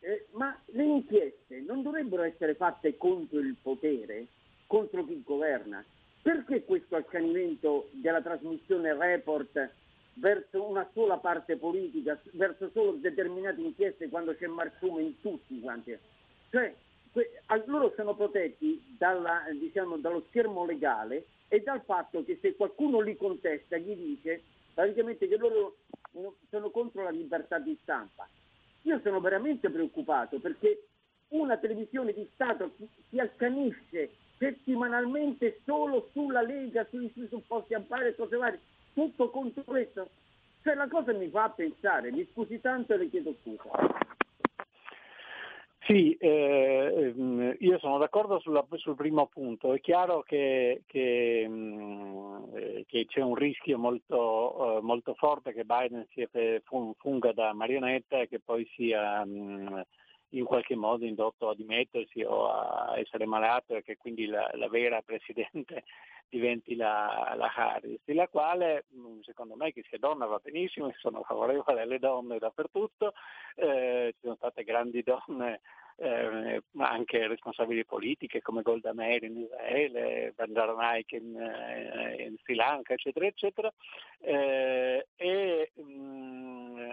eh, 0.00 0.26
ma 0.32 0.56
le 0.66 0.84
inchieste 0.84 1.60
non 1.60 1.82
dovrebbero 1.82 2.22
essere 2.22 2.54
fatte 2.54 2.96
contro 2.96 3.40
il 3.40 3.56
potere, 3.60 4.26
contro 4.66 5.04
chi 5.04 5.22
governa? 5.24 5.84
Perché 6.22 6.64
questo 6.64 6.96
accanimento 6.96 7.88
della 7.92 8.20
trasmissione 8.20 8.94
report 8.94 9.70
verso 10.14 10.62
una 10.62 10.88
sola 10.92 11.16
parte 11.16 11.56
politica, 11.56 12.20
verso 12.32 12.70
solo 12.74 12.92
determinate 12.92 13.60
inchieste 13.60 14.08
quando 14.08 14.34
c'è 14.34 14.46
marciume 14.46 15.02
in 15.02 15.20
tutti 15.20 15.58
quanti? 15.60 15.96
Cioè, 16.50 16.74
que- 17.12 17.40
loro 17.66 17.92
sono 17.96 18.14
protetti 18.14 18.82
dalla, 18.98 19.44
diciamo, 19.58 19.96
dallo 19.96 20.24
schermo 20.28 20.66
legale 20.66 21.26
e 21.48 21.60
dal 21.60 21.80
fatto 21.82 22.22
che 22.24 22.38
se 22.40 22.54
qualcuno 22.54 23.00
li 23.00 23.16
contesta 23.16 23.76
gli 23.76 23.94
dice 23.94 24.42
praticamente 24.74 25.26
che 25.26 25.36
loro 25.36 25.76
sono 26.48 26.70
contro 26.70 27.02
la 27.02 27.10
libertà 27.10 27.58
di 27.58 27.76
stampa. 27.82 28.28
Io 28.82 29.00
sono 29.02 29.20
veramente 29.20 29.70
preoccupato 29.70 30.38
perché 30.38 30.84
una 31.30 31.56
televisione 31.56 32.12
di 32.12 32.28
Stato 32.34 32.72
si 33.08 33.18
accanisce 33.18 34.10
settimanalmente 34.38 35.60
solo 35.64 36.08
sulla 36.12 36.40
Lega, 36.40 36.86
sui, 36.90 37.10
sui 37.12 37.28
supposti 37.28 37.74
affari 37.74 38.08
e 38.08 38.14
cose 38.14 38.36
varie, 38.36 38.60
tutto 38.94 39.30
contro 39.30 39.62
questo. 39.64 40.08
Cioè 40.62 40.74
la 40.74 40.88
cosa 40.88 41.12
mi 41.12 41.28
fa 41.28 41.50
pensare, 41.50 42.10
mi 42.10 42.26
scusi 42.32 42.60
tanto 42.60 42.94
e 42.94 42.96
le 42.98 43.10
chiedo 43.10 43.34
scusa. 43.42 43.98
Sì, 45.90 46.14
eh, 46.20 47.14
io 47.58 47.78
sono 47.78 47.98
d'accordo 47.98 48.38
sulla, 48.38 48.64
sul 48.74 48.94
primo 48.94 49.26
punto. 49.26 49.72
È 49.72 49.80
chiaro 49.80 50.22
che, 50.22 50.82
che, 50.86 51.48
eh, 52.54 52.84
che 52.86 53.06
c'è 53.06 53.20
un 53.20 53.34
rischio 53.34 53.76
molto, 53.78 54.78
uh, 54.78 54.84
molto, 54.84 55.14
forte 55.14 55.52
che 55.52 55.64
Biden 55.64 56.06
funga 56.96 57.32
da 57.32 57.52
marionetta 57.54 58.20
e 58.20 58.28
che 58.28 58.38
poi 58.38 58.64
sia 58.76 59.24
in 60.30 60.44
qualche 60.44 60.76
modo 60.76 61.04
indotto 61.04 61.48
a 61.48 61.54
dimettersi 61.54 62.22
o 62.22 62.50
a 62.50 62.98
essere 62.98 63.26
malato 63.26 63.74
e 63.74 63.82
che 63.82 63.96
quindi 63.96 64.26
la, 64.26 64.48
la 64.54 64.68
vera 64.68 65.02
Presidente 65.04 65.84
diventi 66.28 66.76
la, 66.76 67.34
la, 67.36 67.52
Harris, 67.52 68.00
la 68.04 68.28
quale 68.28 68.84
mm, 68.94 69.20
secondo 69.22 69.56
me 69.56 69.72
che 69.72 69.84
sia 69.88 69.98
donna 69.98 70.26
va 70.26 70.38
benissimo, 70.40 70.92
sono 70.98 71.22
favorevole 71.22 71.82
alle 71.82 71.98
donne 71.98 72.38
dappertutto, 72.38 73.14
eh, 73.56 74.12
ci 74.14 74.20
sono 74.22 74.36
state 74.36 74.62
grandi 74.62 75.02
donne 75.02 75.60
eh, 75.96 76.62
anche 76.78 77.26
responsabili 77.26 77.84
politiche 77.84 78.40
come 78.40 78.62
Golda 78.62 78.94
Meir 78.94 79.24
in 79.24 79.38
Israele, 79.38 80.32
Bandara 80.34 80.72
Naik 80.72 81.12
in, 81.12 81.36
eh, 81.36 82.22
in, 82.22 82.36
Sri 82.42 82.54
Lanka, 82.54 82.94
eccetera, 82.94 83.26
eccetera. 83.26 83.70
Eh, 84.20 85.06
e, 85.16 85.72
mh, 85.74 85.82
mm, 85.82 86.90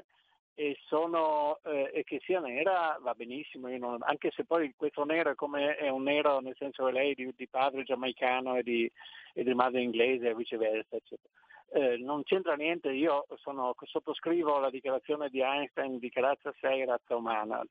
e, 0.60 0.76
sono, 0.88 1.60
eh, 1.66 1.92
e, 1.94 2.04
che 2.04 2.20
sia 2.24 2.40
nera 2.40 2.98
va 3.00 3.14
benissimo, 3.14 3.68
non, 3.78 3.98
anche 4.00 4.32
se 4.32 4.44
poi 4.44 4.74
questo 4.76 5.06
nero 5.06 5.30
è, 5.30 5.36
come, 5.36 5.76
è 5.76 5.88
un 5.90 6.02
nero 6.02 6.40
nel 6.40 6.56
senso 6.58 6.86
che 6.86 6.92
lei 6.94 7.14
di, 7.14 7.32
di 7.36 7.48
padre 7.48 7.84
giamaicano 7.84 8.56
e 8.56 8.64
di, 8.64 8.92
e 9.36 9.44
di 9.44 9.54
madre 9.54 9.82
inglese 9.84 10.30
e 10.30 10.36
viceversa. 10.36 10.96
Eccetera. 10.96 11.30
eh, 11.74 11.98
non 11.98 12.24
c'entra 12.24 12.56
niente, 12.56 12.90
io 12.90 13.28
sono, 13.36 13.76
sottoscrivo 13.80 14.58
la 14.58 14.72
dichiarazione 14.72 15.30
di 15.30 15.42
Einstein 15.42 16.00
di 16.00 16.10
che 16.10 16.22
razza 16.22 16.52
sei 16.60 16.86
razza 16.86 17.16
umana, 17.16 17.62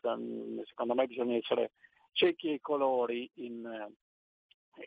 secondo 0.65 0.95
me 0.95 1.09
bisogna 1.09 1.35
essere 1.35 1.73
ciechi 2.13 2.51
ai 2.51 2.61
colori 2.61 3.29
in, 3.35 3.91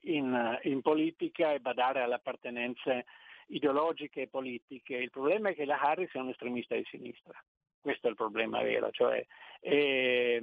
in, 0.04 0.60
in 0.64 0.82
politica 0.82 1.52
e 1.52 1.60
badare 1.60 2.02
alle 2.02 2.16
appartenenze 2.16 3.06
ideologiche 3.48 4.22
e 4.22 4.28
politiche. 4.30 4.96
Il 4.96 5.10
problema 5.10 5.50
è 5.50 5.54
che 5.54 5.66
la 5.66 5.82
Harris 5.82 6.14
è 6.14 6.18
un 6.18 6.30
estremista 6.30 6.76
di 6.76 6.86
sinistra. 6.86 7.38
Questo 7.82 8.08
è 8.08 8.10
il 8.10 8.16
problema 8.16 8.62
vero, 8.62 8.90
cioè 8.92 9.26
è, 9.60 10.40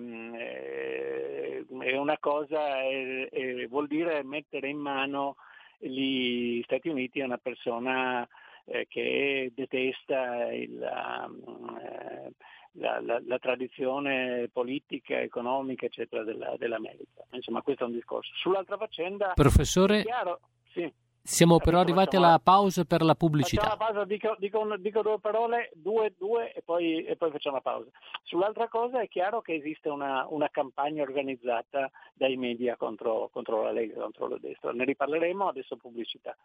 è 1.68 1.96
una 1.96 2.18
cosa, 2.18 2.80
è, 2.80 3.28
è, 3.28 3.66
vuol 3.66 3.86
dire 3.86 4.22
mettere 4.22 4.68
in 4.68 4.78
mano 4.78 5.36
gli 5.78 6.62
Stati 6.64 6.88
Uniti 6.88 7.20
a 7.20 7.26
una 7.26 7.38
persona 7.38 8.26
eh, 8.64 8.86
che 8.88 9.52
detesta 9.54 10.52
il, 10.52 10.82
eh, 10.82 12.32
la, 12.72 13.00
la, 13.00 13.22
la, 13.24 13.38
tradizione 13.38 14.48
politica, 14.52 15.20
economica, 15.20 15.86
eccetera, 15.86 16.24
della, 16.24 16.56
dell'America. 16.58 17.24
Insomma, 17.32 17.62
questo 17.62 17.84
è 17.84 17.86
un 17.86 17.92
discorso. 17.92 18.32
Sull'altra 18.34 18.76
faccenda, 18.76 19.32
professore, 19.34 20.02
chiaro, 20.02 20.40
sì. 20.72 20.92
Siamo 21.26 21.58
però 21.58 21.80
arrivati 21.80 22.16
alla 22.16 22.40
pausa 22.42 22.84
per 22.84 23.02
la 23.02 23.14
pubblicità. 23.14 23.62
Facciamo 23.62 23.78
la 23.78 23.84
pausa, 23.84 24.04
dico, 24.06 24.36
dico, 24.38 24.76
dico 24.78 25.02
due 25.02 25.18
parole, 25.18 25.70
due, 25.74 26.14
due 26.16 26.52
e 26.52 26.62
poi, 26.62 27.04
e 27.04 27.16
poi, 27.16 27.30
facciamo 27.32 27.56
la 27.56 27.62
pausa. 27.62 27.90
Sull'altra 28.22 28.68
cosa 28.68 29.00
è 29.00 29.08
chiaro 29.08 29.40
che 29.40 29.54
esiste 29.54 29.88
una, 29.88 30.24
una 30.30 30.48
campagna 30.48 31.02
organizzata 31.02 31.90
dai 32.14 32.36
media 32.36 32.76
contro, 32.76 33.28
contro 33.32 33.62
la 33.62 33.72
Lega, 33.72 34.00
contro 34.00 34.28
la 34.28 34.38
destra. 34.38 34.72
Ne 34.72 34.84
riparleremo, 34.84 35.48
adesso 35.48 35.76
pubblicità. 35.76 36.36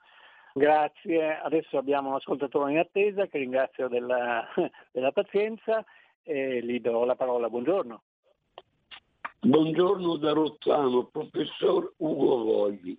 Grazie, 0.54 1.40
adesso 1.40 1.78
abbiamo 1.78 2.10
un 2.10 2.16
ascoltatore 2.16 2.72
in 2.72 2.80
attesa 2.80 3.28
che 3.28 3.38
ringrazio 3.38 3.88
della, 3.88 4.46
della 4.92 5.12
pazienza 5.12 5.86
e 6.24 6.62
gli 6.64 6.82
do 6.82 7.06
la 7.06 7.16
parola. 7.16 7.50
Buongiorno. 7.50 8.02
Buongiorno 9.40 10.18
da 10.18 10.34
Rozzano, 10.34 11.06
professor 11.06 11.94
Ugo 11.98 12.44
Vogli. 12.44 12.98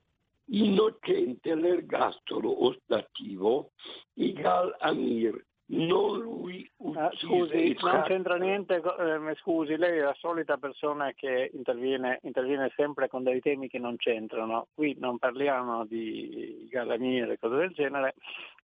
Innocente 0.54 1.50
all'ergastolo 1.50 2.66
ostativo 2.66 3.70
Igal 4.14 4.76
Amir, 4.80 5.42
non 5.72 6.20
lui 6.20 6.70
ah, 6.94 7.10
scusi, 7.14 7.74
non 7.80 8.02
c'entra 8.02 8.36
niente, 8.36 8.74
eh, 8.76 9.34
scusi, 9.36 9.76
lei 9.76 9.98
è 9.98 10.02
la 10.02 10.14
solita 10.18 10.58
persona 10.58 11.12
che 11.12 11.50
interviene, 11.54 12.18
interviene, 12.22 12.70
sempre 12.76 13.08
con 13.08 13.22
dei 13.22 13.40
temi 13.40 13.68
che 13.68 13.78
non 13.78 13.96
c'entrano. 13.96 14.66
Qui 14.74 14.96
non 14.98 15.18
parliamo 15.18 15.86
di 15.86 16.66
Galamire 16.70 17.32
e 17.32 17.38
cose 17.38 17.56
del 17.56 17.70
genere 17.70 18.14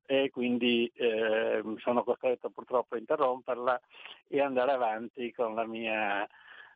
e 0.05 0.29
quindi 0.31 0.91
eh, 0.95 1.63
sono 1.79 2.05
costretto 2.05 2.51
purtroppo 2.51 2.95
a 2.95 2.99
interromperla 2.99 3.81
e 4.29 4.41
andare 4.43 4.73
avanti 4.73 5.33
con 5.33 5.55
la 5.55 5.65
mia, 5.65 6.29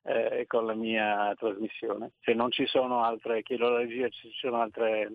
eh, 0.02 0.44
con 0.46 0.66
la 0.66 0.74
mia 0.74 1.34
trasmissione. 1.38 2.12
Se 2.20 2.34
non 2.34 2.50
ci 2.50 2.66
sono 2.66 3.02
altre, 3.04 3.42
chiedo 3.42 3.66
alla 3.66 3.78
regia, 3.78 4.08
ci 4.08 4.30
sono 4.32 4.60
altre 4.60 5.08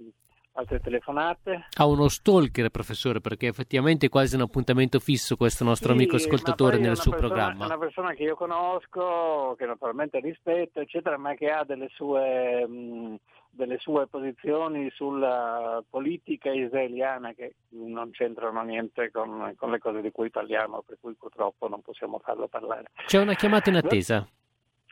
altre 0.58 0.80
telefonate. 0.80 1.68
Ha 1.78 1.86
uno 1.86 2.08
stalker, 2.08 2.70
professore, 2.70 3.22
perché 3.22 3.48
effettivamente 3.48 4.08
è 4.08 4.10
quasi 4.10 4.36
un 4.36 4.42
appuntamento 4.42 5.00
fisso 5.00 5.38
questo 5.38 5.64
nostro 5.64 5.90
sì, 5.90 5.94
amico 5.94 6.16
ascoltatore 6.16 6.78
nel 6.78 6.98
suo 6.98 7.12
persona, 7.12 7.28
programma. 7.28 7.64
È 7.64 7.68
una 7.68 7.78
persona 7.78 8.14
che 8.14 8.24
io 8.24 8.36
conosco, 8.36 9.56
che 9.58 9.66
naturalmente 9.66 10.20
rispetto, 10.20 10.80
eccetera, 10.80 11.18
ma 11.18 11.36
che 11.36 11.50
ha 11.50 11.64
delle 11.64 11.90
sue, 11.94 12.68
mh, 12.68 13.20
delle 13.52 13.78
sue 13.78 14.08
posizioni 14.08 14.90
sulla 14.92 15.84
politica 15.88 16.52
israeliana 16.52 17.34
che 17.34 17.56
non 17.70 18.10
c'entrano 18.12 18.62
niente 18.64 19.12
con, 19.12 19.54
con, 19.56 19.72
le 19.72 19.80
cose 19.80 20.02
di 20.02 20.12
cui 20.12 20.30
parliamo, 20.30 20.84
per 20.86 20.98
cui 21.00 21.14
purtroppo 21.14 21.68
non 21.68 21.82
possiamo 21.82 22.20
farlo 22.20 22.48
parlare. 22.48 22.86
C'è 23.06 23.20
una 23.20 23.36
chiamata 23.36 23.70
in 23.70 23.76
attesa. 23.78 24.28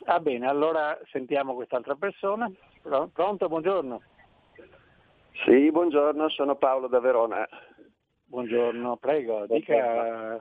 Va 0.05 0.13
ah, 0.13 0.19
bene, 0.19 0.47
allora 0.47 0.95
sentiamo 1.09 1.55
quest'altra 1.55 1.95
persona. 1.95 2.47
Pronto, 3.11 3.47
buongiorno. 3.47 4.03
Sì, 5.43 5.71
buongiorno, 5.71 6.29
sono 6.29 6.55
Paolo 6.57 6.85
da 6.85 6.99
Verona. 6.99 7.43
Buongiorno, 8.25 8.97
prego, 8.97 9.47
dica. 9.47 10.39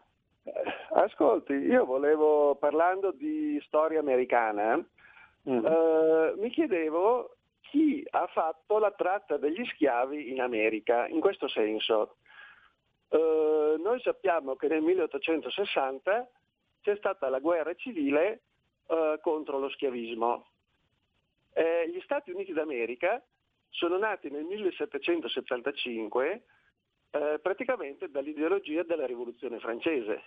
Ascolti, 0.91 1.55
io 1.55 1.87
volevo, 1.87 2.57
parlando 2.57 3.11
di 3.13 3.59
storia 3.65 4.01
americana, 4.01 4.77
mm. 5.49 5.65
eh, 5.65 6.35
mi 6.37 6.51
chiedevo 6.51 7.37
chi 7.63 8.07
ha 8.11 8.27
fatto 8.27 8.79
la 8.79 8.91
tratta 8.91 9.39
degli 9.39 9.65
schiavi 9.65 10.31
in 10.31 10.43
America, 10.43 11.09
in 11.09 11.21
questo 11.21 11.49
senso. 11.49 12.17
Eh, 13.09 13.77
noi 13.83 13.99
sappiamo 14.03 14.57
che 14.57 14.69
nel 14.69 14.83
1860 14.83 16.29
c'è 16.83 16.97
stata 16.97 17.31
la 17.31 17.39
guerra 17.39 17.73
civile 17.73 18.43
eh, 18.87 19.19
contro 19.21 19.59
lo 19.59 19.69
schiavismo. 19.71 20.47
gli 21.87 22.01
Stati 22.01 22.31
Uniti 22.31 22.53
d'America 22.53 23.23
sono 23.69 23.99
nati 23.99 24.31
nel 24.31 24.45
1775 24.45 26.45
eh, 27.15 27.39
praticamente 27.41 28.11
dall'ideologia 28.11 28.83
della 28.83 29.07
rivoluzione 29.07 29.61
francese, 29.61 30.23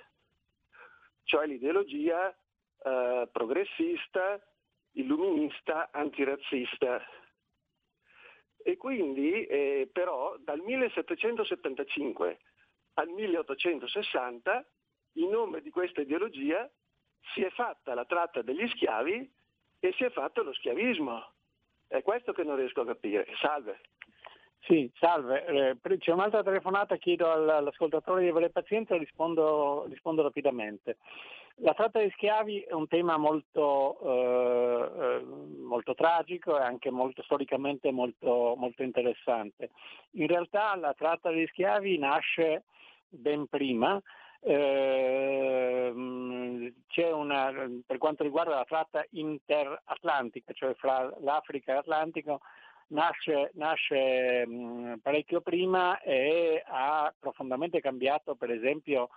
cioè 1.23 1.45
l'ideologia 1.45 2.29
eh, 2.29 3.27
progressista, 3.31 4.41
illuminista, 4.91 5.89
antirazzista. 5.91 7.01
E 8.63 8.77
quindi 8.77 9.45
eh, 9.45 9.89
però 9.91 10.37
dal 10.39 10.59
1775 10.59 12.39
al 12.93 13.09
1860 13.09 14.65
in 15.13 15.29
nome 15.29 15.61
di 15.61 15.69
questa 15.69 16.01
ideologia 16.01 16.69
si 17.33 17.41
è 17.41 17.49
fatta 17.49 17.93
la 17.93 18.05
tratta 18.05 18.41
degli 18.41 18.67
schiavi 18.69 19.31
e 19.79 19.93
si 19.93 20.03
è 20.03 20.09
fatto 20.09 20.43
lo 20.43 20.53
schiavismo. 20.53 21.23
È 21.87 22.01
questo 22.01 22.33
che 22.33 22.43
non 22.43 22.55
riesco 22.57 22.81
a 22.81 22.85
capire. 22.85 23.27
Salve. 23.39 23.79
Sì, 24.61 24.91
salve. 24.99 25.77
Eh, 25.81 25.97
c'è 25.97 26.11
un'altra 26.11 26.43
telefonata, 26.43 26.97
chiedo 26.97 27.31
all'ascoltatore 27.31 28.23
di 28.23 28.27
avere 28.27 28.49
pazienza 28.49 28.95
e 28.95 28.97
rispondo, 28.97 29.85
rispondo, 29.87 30.23
rapidamente. 30.23 30.97
La 31.61 31.73
tratta 31.73 32.01
di 32.01 32.09
schiavi 32.11 32.61
è 32.61 32.73
un 32.73 32.87
tema 32.87 33.17
molto, 33.17 33.97
eh, 34.03 34.91
eh, 34.99 35.23
molto 35.61 35.95
tragico 35.95 36.59
e 36.59 36.63
anche 36.63 36.91
molto, 36.91 37.23
storicamente 37.23 37.91
molto, 37.91 38.55
molto 38.57 38.83
interessante. 38.83 39.69
In 40.11 40.27
realtà 40.27 40.75
la 40.75 40.93
tratta 40.93 41.31
di 41.31 41.47
schiavi 41.47 41.97
nasce 41.97 42.65
ben 43.07 43.47
prima 43.47 43.99
eh, 44.41 45.93
una, 47.11 47.53
per 47.85 47.97
quanto 47.97 48.23
riguarda 48.23 48.55
la 48.55 48.65
tratta 48.65 49.05
interatlantica, 49.11 50.53
cioè 50.53 50.73
fra 50.75 51.13
l'Africa 51.21 51.71
e 51.71 51.75
l'Atlantico, 51.75 52.41
nasce, 52.87 53.51
nasce 53.55 54.47
parecchio 55.01 55.41
prima 55.41 55.99
e 56.01 56.63
ha 56.65 57.13
profondamente 57.19 57.81
cambiato 57.81 58.35
per 58.35 58.51
esempio 58.51 59.09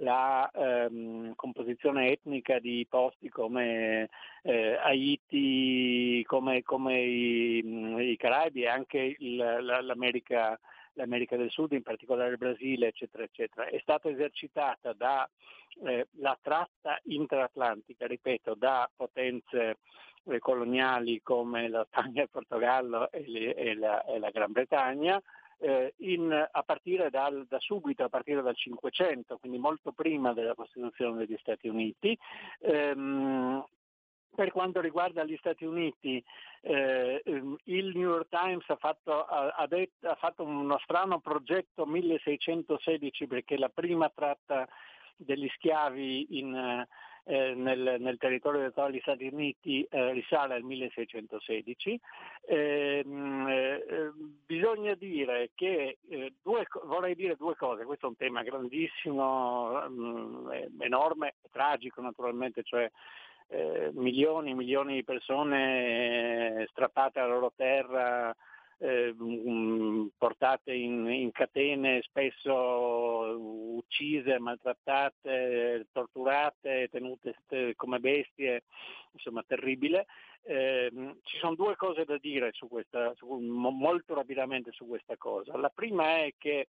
la 0.00 0.50
ehm, 0.50 1.34
composizione 1.36 2.10
etnica 2.10 2.58
di 2.58 2.86
posti 2.88 3.28
come 3.30 4.08
eh, 4.42 4.76
Haiti, 4.82 6.22
come, 6.26 6.62
come 6.62 7.00
i, 7.00 8.10
i, 8.10 8.16
Caraibi 8.16 8.62
e 8.62 8.68
anche 8.68 9.16
il, 9.18 9.36
l'America 9.36 10.58
l'America 10.96 11.36
del 11.36 11.50
Sud, 11.50 11.72
in 11.72 11.82
particolare 11.82 12.32
il 12.32 12.38
Brasile, 12.38 12.88
eccetera, 12.88 13.22
eccetera, 13.22 13.66
è 13.66 13.78
stata 13.80 14.08
esercitata 14.08 14.92
dalla 14.92 15.28
eh, 15.84 16.06
tratta 16.42 16.98
interatlantica, 17.04 18.06
ripeto, 18.06 18.54
da 18.54 18.90
potenze 18.94 19.78
eh, 20.24 20.38
coloniali 20.38 21.20
come 21.22 21.68
la 21.68 21.84
Spagna, 21.88 22.22
il 22.22 22.30
Portogallo 22.30 23.10
e, 23.10 23.24
le, 23.26 23.54
e, 23.54 23.74
la, 23.74 24.04
e 24.04 24.18
la, 24.18 24.30
Gran 24.30 24.52
Bretagna, 24.52 25.20
eh, 25.58 25.94
in, 25.98 26.48
a 26.50 26.62
partire 26.62 27.10
dal, 27.10 27.46
da 27.48 27.58
subito, 27.60 28.04
a 28.04 28.08
partire 28.08 28.42
dal 28.42 28.56
Cinquecento, 28.56 29.38
quindi 29.38 29.58
molto 29.58 29.92
prima 29.92 30.32
della 30.32 30.54
Costituzione 30.54 31.24
degli 31.24 31.36
Stati 31.38 31.68
Uniti, 31.68 32.18
ehm, 32.60 33.64
per 34.34 34.52
quanto 34.52 34.80
riguarda 34.80 35.24
gli 35.24 35.36
Stati 35.38 35.64
Uniti, 35.64 36.22
eh, 36.62 37.22
ehm, 37.24 37.56
il 37.64 37.92
New 37.94 38.10
York 38.10 38.28
Times 38.28 38.68
ha 38.68 38.76
fatto, 38.76 39.24
ha, 39.24 39.66
detto, 39.66 40.08
ha 40.08 40.14
fatto, 40.16 40.44
uno 40.44 40.78
strano 40.78 41.20
progetto 41.20 41.86
1616 41.86 43.26
perché 43.26 43.56
la 43.56 43.70
prima 43.70 44.10
tratta 44.14 44.68
degli 45.16 45.48
schiavi 45.54 46.38
in, 46.38 46.86
eh, 47.28 47.54
nel, 47.54 47.96
nel, 47.98 48.18
territorio 48.18 48.70
degli 48.72 49.00
Stati 49.00 49.26
Uniti 49.26 49.82
eh, 49.90 50.12
risale 50.12 50.54
al 50.54 50.62
1616. 50.62 52.00
Ehm, 52.46 53.46
eh, 53.48 54.12
bisogna 54.44 54.94
dire 54.94 55.50
che 55.54 55.98
eh, 56.08 56.32
due, 56.42 56.66
vorrei 56.84 57.14
dire 57.14 57.34
due 57.36 57.56
cose, 57.56 57.84
questo 57.84 58.06
è 58.06 58.08
un 58.10 58.16
tema 58.16 58.42
grandissimo, 58.42 59.88
mh, 59.88 60.72
enorme, 60.78 61.34
tragico 61.50 62.00
naturalmente, 62.00 62.62
cioè 62.62 62.90
eh, 63.48 63.90
milioni 63.92 64.50
e 64.50 64.54
milioni 64.54 64.94
di 64.94 65.04
persone 65.04 66.62
eh, 66.62 66.66
strappate 66.70 67.20
alla 67.20 67.34
loro 67.34 67.52
terra 67.54 68.34
eh, 68.78 69.14
portate 70.16 70.72
in, 70.74 71.08
in, 71.08 71.30
catene, 71.32 72.02
spesso 72.02 72.54
uccise, 73.76 74.38
maltrattate, 74.38 75.86
torturate, 75.92 76.88
tenute 76.90 77.36
come 77.76 77.98
bestie, 78.00 78.64
insomma 79.12 79.42
terribile. 79.46 80.06
Eh, 80.42 80.90
ci 81.22 81.38
sono 81.38 81.54
due 81.54 81.74
cose 81.76 82.04
da 82.04 82.18
dire 82.18 82.50
su 82.52 82.68
questa, 82.68 83.12
su, 83.16 83.26
molto 83.26 84.14
rapidamente 84.14 84.70
su 84.72 84.86
questa 84.86 85.16
cosa. 85.16 85.56
La 85.56 85.72
prima 85.74 86.18
è 86.18 86.34
che 86.36 86.68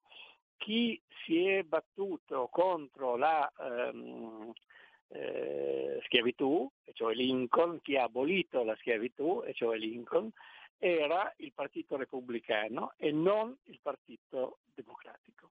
chi 0.57 0.99
si 1.25 1.45
è 1.45 1.63
battuto 1.63 2.47
contro 2.51 3.17
la 3.17 3.51
ehm, 3.59 4.51
eh, 5.09 5.99
schiavitù, 6.03 6.69
e 6.83 6.91
cioè 6.93 7.13
Lincoln, 7.13 7.81
chi 7.81 7.97
ha 7.97 8.03
abolito 8.03 8.63
la 8.63 8.75
schiavitù, 8.75 9.43
e 9.45 9.53
cioè 9.53 9.77
Lincoln, 9.77 10.29
era 10.79 11.33
il 11.37 11.51
Partito 11.53 11.97
Repubblicano 11.97 12.93
e 12.97 13.11
non 13.11 13.55
il 13.65 13.79
Partito 13.81 14.59
Democratico. 14.73 15.49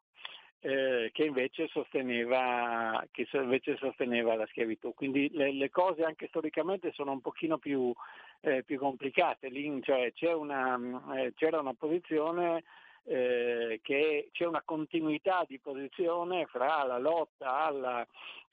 Eh, 0.61 1.11
che, 1.13 1.25
invece 1.25 1.69
sosteneva, 1.69 3.05
che 3.13 3.29
invece 3.33 3.77
sosteneva 3.77 4.35
la 4.35 4.47
schiavitù. 4.47 4.95
Quindi 4.95 5.31
le, 5.33 5.53
le, 5.53 5.71
cose 5.71 6.03
anche 6.03 6.27
storicamente 6.29 6.91
sono 6.93 7.13
un 7.13 7.21
pochino 7.21 7.59
più, 7.59 7.93
eh, 8.41 8.65
più 8.65 8.79
complicate. 8.79 9.49
Lì, 9.49 9.81
cioè, 9.83 10.13
una, 10.33 10.77
eh, 11.15 11.35
c'era 11.35 11.61
una 11.61 11.75
posizione 11.75 12.65
eh, 13.09 13.81
che 13.83 14.29
c'è 14.33 14.45
una 14.47 14.63
continuità 14.65 15.45
di 15.47 15.59
posizione 15.59 16.47
fra 16.47 16.85
la 16.85 16.99
lotta 16.99 17.65
alla 17.65 18.07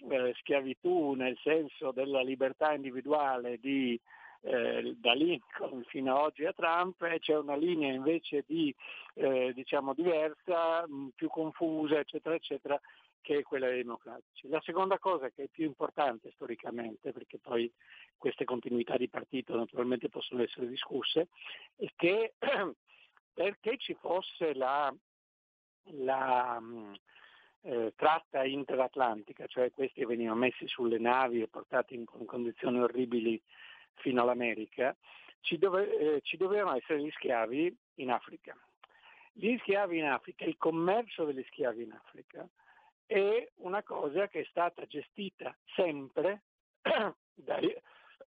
eh, 0.10 0.34
schiavitù 0.38 1.14
nel 1.14 1.38
senso 1.42 1.92
della 1.92 2.22
libertà 2.22 2.74
individuale 2.74 3.58
di 3.60 4.00
eh, 4.46 4.96
da 4.98 5.14
Lincoln 5.14 5.84
fino 5.86 6.16
ad 6.16 6.24
oggi 6.26 6.46
a 6.46 6.54
Trump 6.54 7.02
e 7.04 7.20
c'è 7.20 7.38
una 7.38 7.56
linea 7.56 7.94
invece 7.94 8.44
di, 8.46 8.74
eh, 9.16 9.54
diciamo 9.54 9.94
diversa, 9.94 10.86
mh, 10.86 11.10
più 11.16 11.30
confusa, 11.30 11.98
eccetera, 12.00 12.36
eccetera, 12.36 12.80
che 13.22 13.38
è 13.38 13.44
quella 13.44 13.68
dei 13.68 13.84
democratici. 13.84 14.50
La 14.50 14.62
seconda 14.62 15.00
cosa 15.00 15.30
che 15.30 15.44
è 15.44 15.48
più 15.48 15.66
importante 15.66 16.32
storicamente, 16.36 17.14
perché 17.14 17.40
poi 17.40 17.72
queste 18.18 18.44
continuità 18.44 18.98
di 18.98 19.08
partito 19.08 19.56
naturalmente 19.56 20.10
possono 20.10 20.44
essere 20.44 20.68
discusse, 20.68 21.30
è 21.78 21.88
che 21.96 22.34
perché 23.34 23.78
ci 23.78 23.96
fosse 23.96 24.54
la, 24.54 24.94
la 25.84 26.62
eh, 27.62 27.94
tratta 27.96 28.44
interatlantica, 28.44 29.48
cioè 29.48 29.72
questi 29.72 30.06
venivano 30.06 30.40
messi 30.40 30.68
sulle 30.68 31.00
navi 31.00 31.42
e 31.42 31.48
portati 31.48 31.96
in, 31.96 32.06
in 32.20 32.26
condizioni 32.26 32.80
orribili 32.80 33.42
fino 33.96 34.22
all'America, 34.22 34.96
ci, 35.40 35.58
dove, 35.58 35.98
eh, 35.98 36.22
ci 36.22 36.38
dovevano 36.38 36.78
essere 36.78 37.02
gli 37.02 37.12
schiavi 37.12 37.76
in 37.96 38.12
Africa. 38.12 38.58
Gli 39.32 39.58
schiavi 39.60 39.98
in 39.98 40.06
Africa, 40.06 40.46
il 40.46 40.58
commercio 40.58 41.26
degli 41.26 41.44
schiavi 41.48 41.84
in 41.84 41.92
Africa 41.92 42.48
è 43.06 43.52
una 43.56 43.84
cosa 43.84 44.28
che 44.28 44.42
è 44.42 44.46
stata 44.46 44.86
gestita 44.86 45.56
sempre 45.76 46.44
dai, 47.34 47.74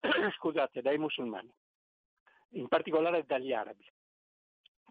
scusate, 0.37 0.83
dai 0.83 0.99
musulmani, 0.99 1.53
in 2.51 2.69
particolare 2.69 3.25
dagli 3.25 3.53
arabi, 3.53 3.87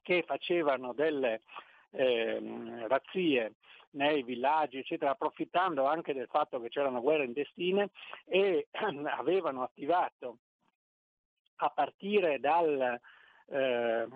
che 0.06 0.24
facevano 0.24 0.94
delle 0.94 1.41
eh, 1.89 2.88
razzie 2.88 3.54
nei 3.96 4.22
villaggi, 4.22 4.78
eccetera, 4.78 5.12
approfittando 5.12 5.86
anche 5.86 6.13
del 6.13 6.28
fatto 6.28 6.62
che 6.62 6.70
c'erano 6.70 7.02
guerre 7.02 7.26
intestine 7.26 7.89
e 8.26 8.68
avevano 9.18 9.63
attivato 9.63 10.38
a 11.58 11.70
partire 11.70 12.39
dal, 12.39 13.00
eh, 13.48 14.08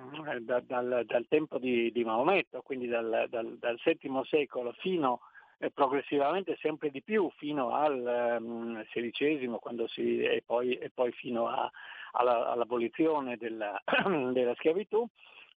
da, 0.41 0.59
dal, 0.59 1.03
dal 1.05 1.25
tempo 1.27 1.57
di, 1.57 1.91
di, 1.91 2.03
Maometto, 2.03 2.61
quindi 2.61 2.87
dal, 2.87 3.25
dal, 3.29 3.79
VII 3.83 4.21
secolo 4.25 4.73
fino 4.73 5.21
eh, 5.57 5.71
progressivamente 5.71 6.57
sempre 6.59 6.91
di 6.91 7.01
più 7.01 7.31
fino 7.37 7.71
al 7.71 8.85
XVI 8.91 9.45
um, 9.45 9.85
si, 9.87 10.21
e, 10.21 10.43
poi, 10.45 10.75
e, 10.75 10.89
poi, 10.89 11.11
fino 11.13 11.47
a, 11.47 11.71
alla, 12.11 12.51
all'abolizione 12.51 13.37
della, 13.37 13.81
della, 14.31 14.53
schiavitù, 14.55 15.07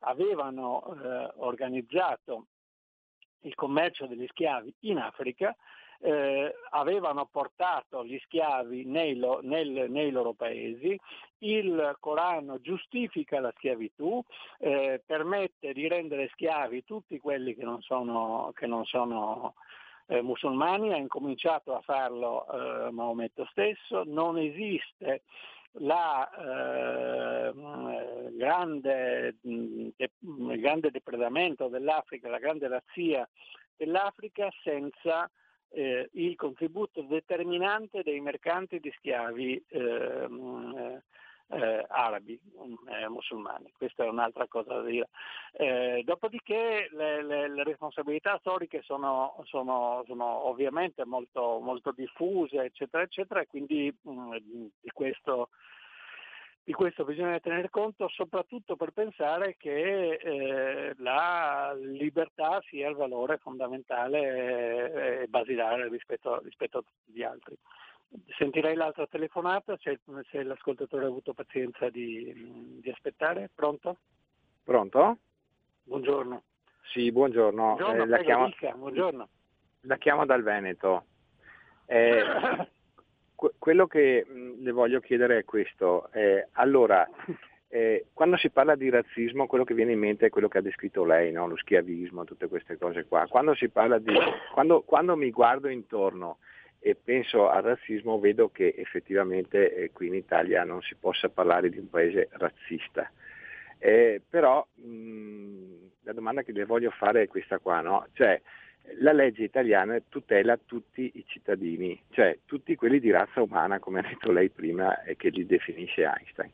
avevano 0.03 0.83
eh, 0.85 1.33
organizzato 1.37 2.47
il 3.41 3.55
commercio 3.55 4.07
degli 4.07 4.27
schiavi 4.29 4.73
in 4.81 4.99
Africa 4.99 5.55
eh, 6.03 6.53
avevano 6.71 7.29
portato 7.31 8.05
gli 8.05 8.19
schiavi 8.25 8.85
nei, 8.85 9.17
lo, 9.17 9.38
nel, 9.43 9.88
nei, 9.88 10.11
loro 10.11 10.33
paesi, 10.33 10.99
il 11.38 11.97
Corano 12.01 12.61
giustifica 12.61 13.41
la 13.41 13.53
schiavitù, 13.57 14.23
eh, 14.59 15.01
permette 15.07 15.73
di 15.73 15.87
rendere 15.87 16.29
schiavi 16.33 16.85
tutti 16.85 17.19
quelli 17.21 17.55
che 17.55 17.62
non 17.62 17.81
sono, 17.83 18.51
che 18.55 18.67
non 18.67 18.85
sono 18.85 19.55
eh, 20.07 20.23
musulmani, 20.23 20.93
ha 20.93 20.97
incominciato 20.97 21.75
a 21.77 21.81
farlo 21.81 22.47
eh, 22.49 22.91
Maometto 22.91 23.47
stesso, 23.51 24.03
non 24.05 24.38
esiste 24.38 25.23
la 25.76 26.28
eh, 26.30 27.52
grande, 28.37 29.37
de, 29.40 30.11
grande 30.20 30.90
depredamento 30.90 31.68
dell'Africa, 31.68 32.28
la 32.28 32.38
grande 32.38 32.68
razzia 32.68 33.28
dell'Africa 33.76 34.50
senza 34.62 35.30
eh, 35.70 36.08
il 36.12 36.37
contributo 36.37 37.02
determinante 37.02 38.02
dei 38.02 38.20
mercanti 38.20 38.78
di 38.78 38.92
schiavi 38.98 39.64
ehm, 39.68 40.74
eh, 40.76 41.02
eh, 41.53 41.85
arabi, 41.88 42.38
eh, 42.88 43.09
musulmani. 43.09 43.73
Questa 43.77 44.05
è 44.05 44.09
un'altra 44.09 44.47
cosa 44.49 44.75
da 44.75 44.83
dire. 44.83 45.09
Eh, 45.53 46.03
dopodiché 46.05 46.88
le, 46.93 47.23
le, 47.23 47.49
le, 47.49 47.65
responsabilità 47.65 48.38
storiche 48.38 48.83
sono, 48.83 49.37
sono, 49.45 50.03
sono 50.07 50.47
ovviamente 50.49 51.05
molto, 51.05 51.59
molto, 51.61 51.93
diffuse, 51.93 52.62
eccetera, 52.62 53.03
eccetera, 53.03 53.41
e 53.41 53.47
quindi 53.47 53.95
mh, 54.03 54.11
mm, 54.11 54.33
di 54.81 54.91
questo 54.93 55.49
di 56.65 56.73
questo 56.73 57.05
bisogna 57.05 57.41
tenere 57.41 57.71
conto 57.71 58.09
soprattutto 58.09 58.77
per 58.77 58.93
pensare 58.93 59.57
che 59.59 60.12
eh, 60.12 60.95
la 60.99 61.75
libertà 61.77 62.62
sia 62.69 62.88
il 62.88 62.95
valore 62.95 63.38
fondamentale 63.38 65.23
e 65.23 65.27
basilare 65.27 65.88
rispetto, 65.88 66.38
rispetto, 66.41 66.79
a 66.79 66.83
tutti 66.83 67.12
gli 67.12 67.25
altri. 67.25 67.57
Sentirei 68.37 68.75
l'altra 68.75 69.07
telefonata 69.07 69.77
se, 69.81 70.01
se 70.31 70.42
l'ascoltatore 70.42 71.05
ha 71.05 71.09
avuto 71.09 71.33
pazienza 71.33 71.88
di, 71.88 72.81
di, 72.81 72.90
aspettare. 72.90 73.51
Pronto? 73.55 73.96
Pronto? 74.62 75.18
Buongiorno. 75.85 76.42
Sì, 76.92 77.11
buongiorno. 77.11 77.75
Buongiorno, 77.77 78.03
eh, 78.03 78.07
la, 78.07 78.18
chiamo, 78.18 78.51
buongiorno. 78.77 79.29
la 79.83 79.96
chiamo 79.96 80.27
dal 80.27 80.42
Veneto. 80.42 81.05
Eh, 81.87 82.22
quello 83.59 83.87
che 83.87 84.27
le 84.59 84.70
voglio 84.72 85.01
chiedere 85.01 85.38
è 85.38 85.44
questo. 85.44 86.11
Eh, 86.12 86.48
allora, 86.53 87.09
eh, 87.68 88.09
quando 88.12 88.37
si 88.37 88.51
parla 88.51 88.75
di 88.75 88.90
razzismo, 88.90 89.46
quello 89.46 89.64
che 89.64 89.75
viene 89.75 89.92
in 89.92 89.98
mente 89.98 90.27
è 90.27 90.31
quello 90.31 90.48
che 90.48 90.59
ha 90.59 90.62
descritto 90.62 91.05
lei, 91.05 91.33
no? 91.33 91.46
lo 91.46 91.57
schiavismo, 91.57 92.25
tutte 92.25 92.48
queste 92.48 92.77
cose 92.77 93.07
qua. 93.07 93.27
Quando, 93.27 93.55
di, 93.55 94.14
quando, 94.53 94.83
quando 94.83 95.16
mi 95.16 95.31
guardo 95.31 95.68
intorno 95.68 96.38
e 96.85 96.97
penso 96.97 97.49
al 97.49 97.62
razzismo, 97.62 98.18
vedo 98.18 98.51
che 98.51 98.75
effettivamente 98.77 99.73
eh, 99.73 99.90
qui 99.92 100.09
in 100.09 100.14
Italia 100.14 100.64
non 100.64 100.83
si 100.83 100.97
possa 100.97 101.29
parlare 101.29 101.71
di 101.71 101.79
un 101.79 101.88
paese 101.88 102.29
razzista. 102.33 103.09
Eh, 103.79 104.21
però 104.29 104.66
mh, 104.75 105.75
la 106.03 106.12
domanda 106.12 106.42
che 106.42 106.51
le 106.51 106.64
voglio 106.64 106.90
fare 106.90 107.23
è 107.23 107.29
questa 107.29 107.59
qua, 107.59 107.81
no? 107.81 108.09
Cioè, 108.14 108.40
la 108.99 109.12
legge 109.12 109.45
italiana 109.45 110.03
tutela 110.09 110.59
tutti 110.59 111.12
i 111.14 111.25
cittadini, 111.25 112.01
cioè 112.11 112.38
tutti 112.47 112.75
quelli 112.75 112.99
di 112.99 113.12
razza 113.12 113.40
umana, 113.40 113.79
come 113.79 114.01
ha 114.01 114.03
detto 114.03 114.33
lei 114.33 114.51
prima 114.51 115.03
e 115.03 115.14
che 115.14 115.29
li 115.29 115.47
definisce 115.47 116.03
Einstein. 116.03 116.51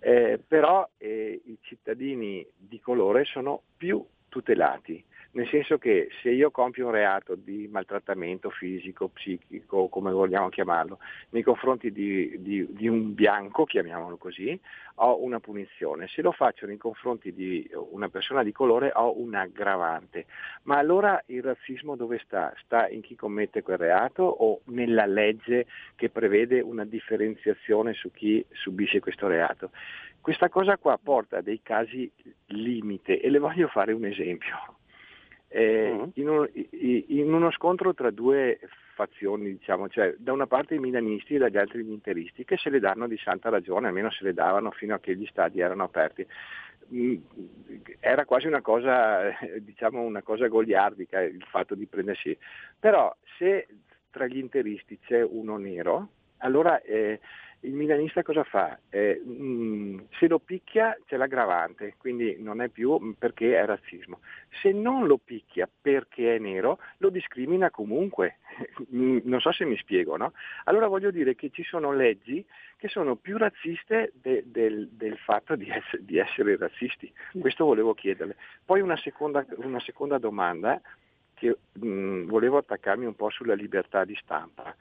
Eh, 0.00 0.38
però 0.46 0.86
eh, 0.98 1.40
i 1.46 1.56
cittadini 1.62 2.46
di 2.54 2.78
colore 2.78 3.24
sono 3.24 3.62
più 3.76 4.04
tutelati 4.28 5.02
nel 5.34 5.48
senso 5.48 5.78
che 5.78 6.08
se 6.20 6.30
io 6.30 6.50
compio 6.50 6.86
un 6.86 6.92
reato 6.92 7.34
di 7.34 7.66
maltrattamento 7.70 8.50
fisico, 8.50 9.08
psichico, 9.08 9.88
come 9.88 10.12
vogliamo 10.12 10.50
chiamarlo, 10.50 10.98
nei 11.30 11.42
confronti 11.42 11.90
di, 11.90 12.36
di, 12.42 12.66
di, 12.70 12.86
un 12.86 13.14
bianco, 13.14 13.64
chiamiamolo 13.64 14.18
così, 14.18 14.58
ho 14.96 15.22
una 15.22 15.40
punizione. 15.40 16.06
Se 16.08 16.20
lo 16.20 16.32
faccio 16.32 16.66
nei 16.66 16.76
confronti 16.76 17.32
di 17.32 17.66
una 17.92 18.10
persona 18.10 18.42
di 18.42 18.52
colore 18.52 18.92
ho 18.94 19.18
un 19.18 19.34
aggravante. 19.34 20.26
Ma 20.64 20.76
allora 20.76 21.22
il 21.26 21.42
razzismo 21.42 21.96
dove 21.96 22.20
sta? 22.24 22.52
Sta 22.64 22.88
in 22.88 23.00
chi 23.00 23.16
commette 23.16 23.62
quel 23.62 23.78
reato 23.78 24.24
o 24.24 24.60
nella 24.64 25.06
legge 25.06 25.66
che 25.96 26.10
prevede 26.10 26.60
una 26.60 26.84
differenziazione 26.84 27.94
su 27.94 28.10
chi 28.10 28.44
subisce 28.50 29.00
questo 29.00 29.28
reato? 29.28 29.70
Questa 30.20 30.50
cosa 30.50 30.76
qua 30.76 30.98
porta 31.02 31.38
a 31.38 31.42
dei 31.42 31.60
casi 31.62 32.10
limite 32.48 33.18
e 33.18 33.30
le 33.30 33.38
voglio 33.38 33.68
fare 33.68 33.92
un 33.92 34.04
esempio. 34.04 34.80
Eh, 35.54 35.92
mm. 35.92 36.02
in, 36.14 36.28
un, 36.30 36.48
in, 37.08 37.30
uno 37.30 37.50
scontro 37.50 37.92
tra 37.92 38.10
due 38.10 38.58
fazioni, 38.94 39.50
diciamo, 39.50 39.88
cioè 39.90 40.14
da 40.16 40.32
una 40.32 40.46
parte 40.46 40.76
i 40.76 40.78
milanisti 40.78 41.34
e 41.34 41.38
dagli 41.38 41.58
altri 41.58 41.84
gli 41.84 41.90
interisti 41.90 42.46
che 42.46 42.56
se 42.56 42.70
le 42.70 42.80
danno 42.80 43.06
di 43.06 43.18
santa 43.18 43.50
ragione, 43.50 43.88
almeno 43.88 44.10
se 44.10 44.24
le 44.24 44.32
davano 44.32 44.70
fino 44.70 44.94
a 44.94 44.98
che 44.98 45.14
gli 45.14 45.26
stadi 45.26 45.60
erano 45.60 45.84
aperti. 45.84 46.26
Mm, 46.94 47.16
era 48.00 48.24
quasi 48.24 48.46
una 48.46 48.62
cosa, 48.62 49.30
diciamo, 49.60 50.00
una 50.00 50.22
cosa 50.22 50.48
goliardica 50.48 51.20
il 51.20 51.44
fatto 51.46 51.74
di 51.74 51.84
prendersi. 51.84 52.34
Però 52.78 53.14
se 53.36 53.66
tra 54.10 54.26
gli 54.26 54.38
interisti 54.38 54.98
c'è 55.00 55.22
uno 55.22 55.58
nero, 55.58 56.08
allora 56.38 56.80
eh, 56.80 57.20
il 57.62 57.74
milanista 57.74 58.22
cosa 58.22 58.44
fa? 58.44 58.78
Eh, 58.88 59.20
mh, 59.24 59.42
mm, 59.42 59.98
se 60.18 60.28
lo 60.28 60.38
picchia 60.38 60.96
c'è 61.06 61.16
l'aggravante, 61.16 61.94
quindi 61.98 62.36
non 62.38 62.60
è 62.60 62.68
più 62.68 63.14
perché 63.18 63.58
è 63.58 63.64
razzismo. 63.64 64.20
Se 64.60 64.72
non 64.72 65.06
lo 65.06 65.18
picchia 65.18 65.68
perché 65.80 66.36
è 66.36 66.38
nero, 66.38 66.78
lo 66.98 67.10
discrimina 67.10 67.70
comunque. 67.70 68.36
Mm, 68.92 69.20
non 69.24 69.40
so 69.40 69.52
se 69.52 69.64
mi 69.64 69.76
spiego, 69.78 70.16
no? 70.16 70.32
Allora 70.64 70.86
voglio 70.86 71.10
dire 71.10 71.34
che 71.34 71.48
ci 71.50 71.62
sono 71.62 71.92
leggi 71.92 72.44
che 72.76 72.88
sono 72.88 73.16
più 73.16 73.38
razziste 73.38 74.12
de, 74.20 74.42
del, 74.44 74.88
del, 74.88 75.16
fatto 75.16 75.56
di 75.56 75.70
essere, 75.70 76.04
di 76.04 76.18
essere, 76.18 76.56
razzisti. 76.56 77.10
Questo 77.40 77.64
volevo 77.64 77.94
chiederle. 77.94 78.36
Poi 78.64 78.80
una 78.80 78.96
seconda, 78.96 79.46
una 79.56 79.80
seconda 79.80 80.18
domanda 80.18 80.80
che 81.34 81.56
mh, 81.72 81.86
mm, 81.86 82.28
volevo 82.28 82.58
attaccarmi 82.58 83.06
un 83.06 83.14
po' 83.14 83.30
sulla 83.30 83.54
libertà 83.54 84.04
di 84.04 84.16
stampa. 84.20 84.74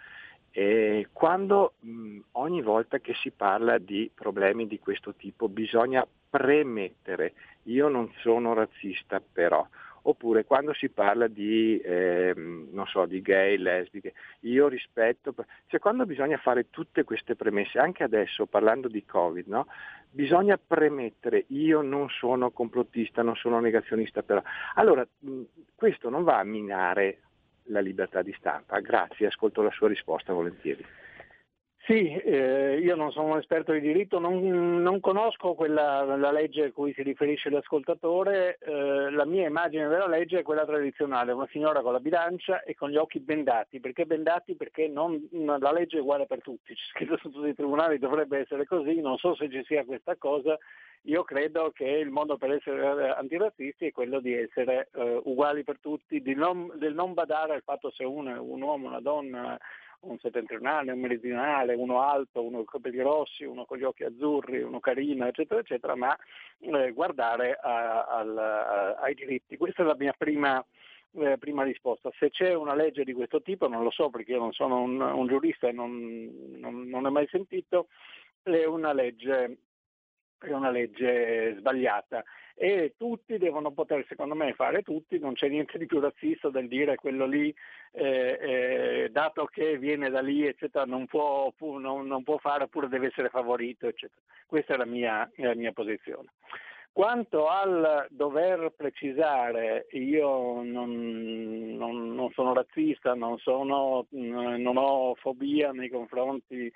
E 0.52 1.08
quando 1.14 1.74
mh, 1.80 2.20
ogni 2.34 2.62
volta 2.62 3.00
che 3.00 3.14
si 3.16 3.32
parla 3.32 3.78
di 3.78 4.12
problemi 4.14 4.68
di 4.68 4.80
questo 4.80 5.14
tipo 5.16 5.48
bisogna 5.48 6.06
premettere, 6.30 7.34
io 7.64 7.88
non 7.88 8.12
sono 8.22 8.54
razzista 8.54 9.22
però, 9.22 9.66
oppure 10.04 10.46
quando 10.46 10.74
si 10.74 10.90
parla 10.90 11.28
di, 11.28 11.80
eh, 11.80 12.34
so, 12.88 13.06
di 13.06 13.22
gay, 13.22 13.58
lesbiche, 13.58 14.14
io 14.42 14.68
rispetto, 14.68 15.34
cioè 15.68 15.80
quando 15.80 16.06
bisogna 16.06 16.38
fare 16.38 16.70
tutte 16.70 17.04
queste 17.04 17.36
premesse, 17.36 17.80
anche 17.80 18.04
adesso 18.04 18.46
parlando 18.46 18.88
di 18.88 19.06
Covid, 19.06 19.48
no? 19.48 19.68
bisogna 20.10 20.58
premettere 20.58 21.46
io 21.48 21.82
non 21.82 22.10
sono 22.10 22.52
complottista, 22.52 23.22
non 23.22 23.36
sono 23.36 23.60
negazionista 23.60 24.24
però, 24.24 24.42
allora 24.76 25.08
questo 25.76 26.10
non 26.10 26.24
va 26.24 26.40
a 26.40 26.44
minare 26.44 27.20
la 27.72 27.80
libertà 27.80 28.22
di 28.22 28.34
stampa. 28.38 28.80
Grazie, 28.80 29.28
ascolto 29.28 29.62
la 29.62 29.72
sua 29.72 29.88
risposta 29.88 30.34
volentieri. 30.34 30.86
Sì, 31.92 32.08
eh, 32.10 32.80
io 32.80 32.96
non 32.96 33.12
sono 33.12 33.34
un 33.34 33.38
esperto 33.38 33.74
di 33.74 33.82
diritto, 33.82 34.18
non, 34.18 34.82
non 34.82 35.02
conosco 35.02 35.56
quella, 35.56 36.06
la 36.16 36.32
legge 36.32 36.64
a 36.64 36.72
cui 36.72 36.94
si 36.94 37.04
riferisce 37.04 37.50
l'ascoltatore, 37.50 38.60
eh, 38.62 39.12
la 39.12 39.26
mia 39.26 39.46
immagine 39.46 39.90
della 39.90 40.08
legge 40.08 40.40
è 40.40 40.42
quella 40.42 40.64
tradizionale, 40.66 41.34
una 41.34 41.50
signora 41.52 41.82
con 41.82 41.92
la 41.92 42.00
bilancia 42.00 42.64
e 42.64 42.76
con 42.76 42.92
gli 42.92 42.96
occhi 42.96 43.20
bendati, 43.20 43.82
perché 43.82 44.06
bendati? 44.06 44.56
Perché 44.56 44.88
non, 44.88 45.22
la 45.32 45.74
legge 45.74 45.98
è 45.98 46.00
uguale 46.00 46.28
per 46.28 46.42
tutti, 46.42 46.74
c'è 46.74 46.82
scritto 46.92 47.18
su 47.18 47.30
tutti 47.30 47.50
i 47.50 47.56
tribunali, 47.56 48.00
dovrebbe 48.00 48.40
essere 48.40 48.64
così, 48.66 49.02
non 49.02 49.18
so 49.18 49.36
se 49.36 49.50
ci 49.50 49.62
sia 49.66 49.84
questa 49.84 50.16
cosa, 50.16 50.58
io 51.06 51.24
credo 51.26 51.72
che 51.72 51.84
il 51.84 52.10
modo 52.10 52.38
per 52.38 52.52
essere 52.52 53.10
antirazzisti 53.10 53.88
è 53.88 53.92
quello 53.92 54.22
di 54.22 54.34
essere 54.34 54.88
eh, 54.94 55.20
uguali 55.26 55.66
per 55.66 55.80
tutti, 55.82 56.22
di 56.22 56.36
non, 56.36 56.72
del 56.76 56.94
non 56.94 57.14
badare 57.14 57.54
al 57.54 57.64
fatto 57.64 57.92
se 57.92 58.06
uno 58.06 58.34
è 58.34 58.38
un 58.38 58.62
uomo, 58.62 58.88
una 58.88 59.02
donna, 59.02 59.60
un 60.02 60.18
settentrionale, 60.20 60.92
un 60.92 61.00
meridionale, 61.00 61.76
uno 61.76 62.02
alto, 62.02 62.42
uno 62.42 62.64
con 62.64 62.80
i 62.80 62.84
capelli 62.84 63.02
rossi, 63.02 63.44
uno 63.44 63.66
con 63.66 63.78
gli 63.78 63.84
occhi 63.84 64.04
azzurri, 64.04 64.62
uno 64.62 64.80
carino, 64.80 65.28
eccetera, 65.28 65.60
eccetera, 65.60 65.96
ma 65.96 66.16
eh, 66.60 66.92
guardare 66.92 67.58
a, 67.62 68.06
a, 68.06 68.96
ai 68.96 69.14
diritti. 69.14 69.58
Questa 69.58 69.84
è 69.84 69.86
la 69.86 69.96
mia 69.98 70.14
prima, 70.18 70.64
eh, 71.14 71.38
prima, 71.38 71.64
risposta. 71.64 72.10
Se 72.18 72.30
c'è 72.30 72.54
una 72.54 72.74
legge 72.74 73.04
di 73.04 73.14
questo 73.14 73.42
tipo, 73.42 73.68
non 73.68 73.84
lo 73.84 73.92
so 73.92 74.10
perché 74.10 74.32
io 74.32 74.40
non 74.40 74.54
sono 74.54 74.82
un, 74.82 75.00
un 75.00 75.28
giurista 75.28 75.68
e 75.68 75.72
non, 75.72 76.58
non, 76.58 76.88
non 76.88 77.06
ho 77.06 77.12
mai 77.12 77.28
sentito, 77.28 77.88
è 78.42 78.66
una 78.66 78.94
legge 78.94 79.58
è 80.48 80.54
una 80.54 80.72
legge 80.72 81.56
sbagliata 81.60 82.24
e 82.56 82.94
tutti 82.98 83.38
devono 83.38 83.72
poter, 83.72 84.06
secondo 84.08 84.36
me, 84.36 84.54
fare 84.54 84.82
tutti, 84.82 85.20
non 85.20 85.34
c'è 85.34 85.48
niente 85.48 85.78
di 85.78 85.86
più 85.86 86.00
razzista 86.00 86.50
del 86.50 86.68
dire 86.68 86.96
quello 86.96 87.26
lì, 87.26 87.54
eh, 87.92 88.40
eh, 88.42 89.10
dato 89.12 89.46
che 89.46 89.78
viene 89.78 90.10
da 90.10 90.22
lì, 90.22 90.46
eccetera, 90.46 90.86
non 90.86 91.06
può, 91.08 91.54
non, 91.60 92.08
non 92.08 92.24
può, 92.24 92.38
fare 92.38 92.64
oppure 92.64 92.88
deve 92.88 93.08
essere 93.08 93.30
favorito, 93.30 93.88
eccetera. 93.88 94.22
Questa 94.46 94.74
è 94.74 94.78
la 94.78 94.86
mia, 94.86 95.30
la 95.36 95.56
mia 95.56 95.72
posizione. 95.72 96.30
Quanto 96.94 97.48
al 97.48 98.08
dover 98.10 98.74
precisare, 98.76 99.88
io 99.92 100.62
non, 100.62 101.76
non, 101.78 102.14
non 102.14 102.32
sono 102.32 102.54
razzista, 102.54 103.14
non, 103.14 103.38
sono, 103.38 104.08
non 104.10 104.76
ho 104.76 105.16
fobia 105.16 105.72
nei 105.72 105.88
confronti 105.88 106.72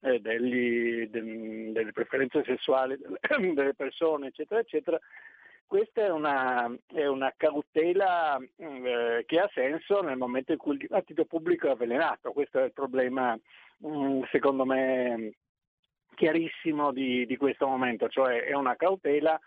eh, 0.00 0.20
degli, 0.20 1.06
de, 1.08 1.72
delle 1.72 1.92
preferenze 1.92 2.42
sessuali 2.44 2.96
delle, 3.54 3.74
persone, 3.74 4.28
eccetera, 4.28 4.60
eccetera, 4.60 4.98
questa 5.66 6.04
è 6.04 6.10
una, 6.10 6.68
è 6.92 7.06
una 7.06 7.32
cautela 7.36 8.36
eh, 8.56 9.22
che 9.24 9.38
ha 9.38 9.48
senso 9.54 10.02
nel 10.02 10.16
momento 10.16 10.50
in 10.50 10.58
cui 10.58 10.72
il 10.72 10.78
dibattito 10.78 11.24
pubblico 11.24 11.68
è 11.68 11.70
avvelenato. 11.70 12.32
Questo 12.32 12.58
è 12.58 12.64
il 12.64 12.72
problema, 12.72 13.38
mm, 13.86 14.22
secondo 14.32 14.64
me, 14.64 15.34
chiarissimo 16.16 16.92
di, 16.92 17.24
di, 17.24 17.36
questo 17.36 17.68
momento, 17.68 18.08
cioè 18.08 18.42
è 18.42 18.54
una 18.54 18.74
cautela 18.74 19.40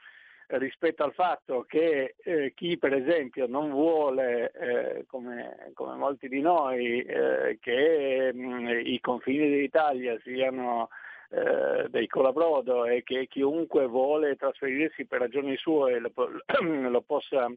rispetto 0.48 1.04
al 1.04 1.14
fatto 1.14 1.64
che 1.68 2.16
eh, 2.24 2.54
chi 2.56 2.78
per 2.78 2.94
esempio 2.94 3.48
non 3.48 3.72
vuole, 3.72 4.52
eh, 4.52 5.06
come, 5.08 5.72
come, 5.74 5.96
molti 5.96 6.28
di 6.28 6.42
noi, 6.42 7.02
eh, 7.02 7.58
che 7.62 8.32
mh, 8.34 8.40
mm, 8.40 8.68
i 8.84 9.00
confini 9.00 9.50
dell'Italia 9.50 10.20
siano 10.24 10.90
eh, 11.30 11.88
dei 11.90 12.08
colabrodo 12.08 12.86
e 12.86 13.04
che 13.04 13.28
chiunque 13.28 13.88
vuole 13.88 14.36
trasferirsi 14.36 15.06
per 15.06 15.22
ragioni 15.22 15.56
sue 15.58 16.00
lo, 16.00 16.12
lo 16.90 17.02
possa 17.02 17.52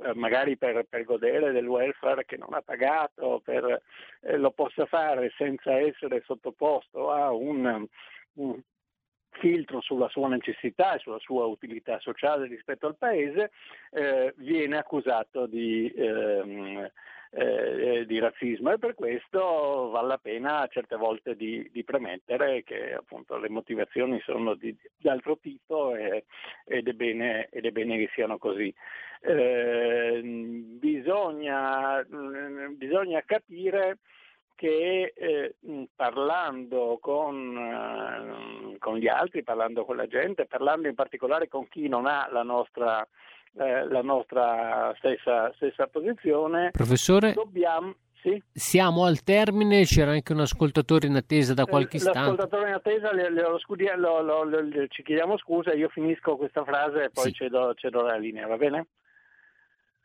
eh, 0.00 0.14
magari 0.14 0.56
per, 0.56 0.86
per, 0.88 1.04
godere 1.04 1.50
del 1.50 1.66
welfare 1.66 2.24
che 2.24 2.36
non 2.36 2.54
ha 2.54 2.62
pagato, 2.62 3.40
per, 3.44 3.82
eh, 4.20 4.36
lo 4.36 4.52
possa 4.52 4.86
fare 4.86 5.32
senza 5.36 5.72
essere 5.72 6.22
sottoposto 6.24 7.10
a 7.10 7.32
un, 7.32 7.84
un 8.34 8.60
filtro 9.38 9.80
sulla 9.80 10.08
sua 10.08 10.28
necessità 10.28 10.94
e 10.94 10.98
sulla 10.98 11.18
sua 11.18 11.46
utilità 11.46 11.98
sociale 12.00 12.46
rispetto 12.46 12.86
al 12.86 12.96
paese, 12.96 13.50
eh, 13.90 14.34
viene 14.36 14.78
accusato 14.78 15.46
di, 15.46 15.92
ehm, 15.94 16.90
eh, 17.30 18.04
di, 18.06 18.18
razzismo 18.18 18.72
e 18.72 18.78
per 18.78 18.94
questo 18.94 19.90
vale 19.90 20.08
la 20.08 20.18
pena 20.18 20.66
certe 20.70 20.96
volte 20.96 21.36
di, 21.36 21.68
di 21.70 21.84
premettere 21.84 22.62
che 22.64 22.94
appunto 22.94 23.36
le 23.36 23.50
motivazioni 23.50 24.18
sono 24.20 24.54
di, 24.54 24.74
di 24.96 25.08
altro 25.08 25.36
tipo 25.38 25.94
e, 25.94 26.24
ed, 26.64 26.88
è 26.88 26.92
bene, 26.92 27.48
ed, 27.50 27.66
è 27.66 27.70
bene, 27.70 27.98
che 27.98 28.10
siano 28.14 28.38
così. 28.38 28.72
Eh, 29.20 30.20
bisogna, 30.22 32.06
bisogna 32.76 33.20
capire 33.26 33.98
che 34.58 35.12
eh, 35.14 35.54
parlando 35.94 36.98
con, 37.00 37.56
eh, 37.56 38.76
con, 38.80 38.96
gli 38.96 39.06
altri, 39.06 39.44
parlando 39.44 39.84
con 39.84 39.94
la 39.94 40.08
gente, 40.08 40.46
parlando 40.46 40.88
in 40.88 40.96
particolare 40.96 41.46
con 41.46 41.68
chi 41.68 41.86
non 41.86 42.06
ha 42.06 42.28
la 42.32 42.42
nostra, 42.42 43.06
eh, 43.56 43.86
la 43.86 44.02
nostra 44.02 44.92
stessa, 44.98 45.52
stessa, 45.54 45.86
posizione, 45.86 46.70
Professore, 46.72 47.34
dobbiamo... 47.34 47.94
Sì? 48.20 48.42
Siamo 48.52 49.04
al 49.04 49.22
termine, 49.22 49.84
c'era 49.84 50.10
anche 50.10 50.32
un 50.32 50.40
ascoltatore 50.40 51.06
in 51.06 51.14
attesa 51.14 51.54
da 51.54 51.64
qualche 51.64 51.98
istante. 51.98 52.18
L'ascoltatore 52.18 52.68
in 52.68 52.74
attesa, 52.74 53.12
le, 53.12 53.30
le, 53.30 53.42
lo, 53.96 54.20
lo, 54.22 54.42
lo, 54.42 54.86
ci 54.88 55.04
chiediamo 55.04 55.38
scusa, 55.38 55.72
io 55.72 55.88
finisco 55.88 56.36
questa 56.36 56.64
frase 56.64 57.04
e 57.04 57.10
poi 57.10 57.26
sì. 57.26 57.34
cedo, 57.34 57.74
cedo 57.74 58.02
la 58.02 58.16
linea, 58.16 58.48
va 58.48 58.56
bene? 58.56 58.88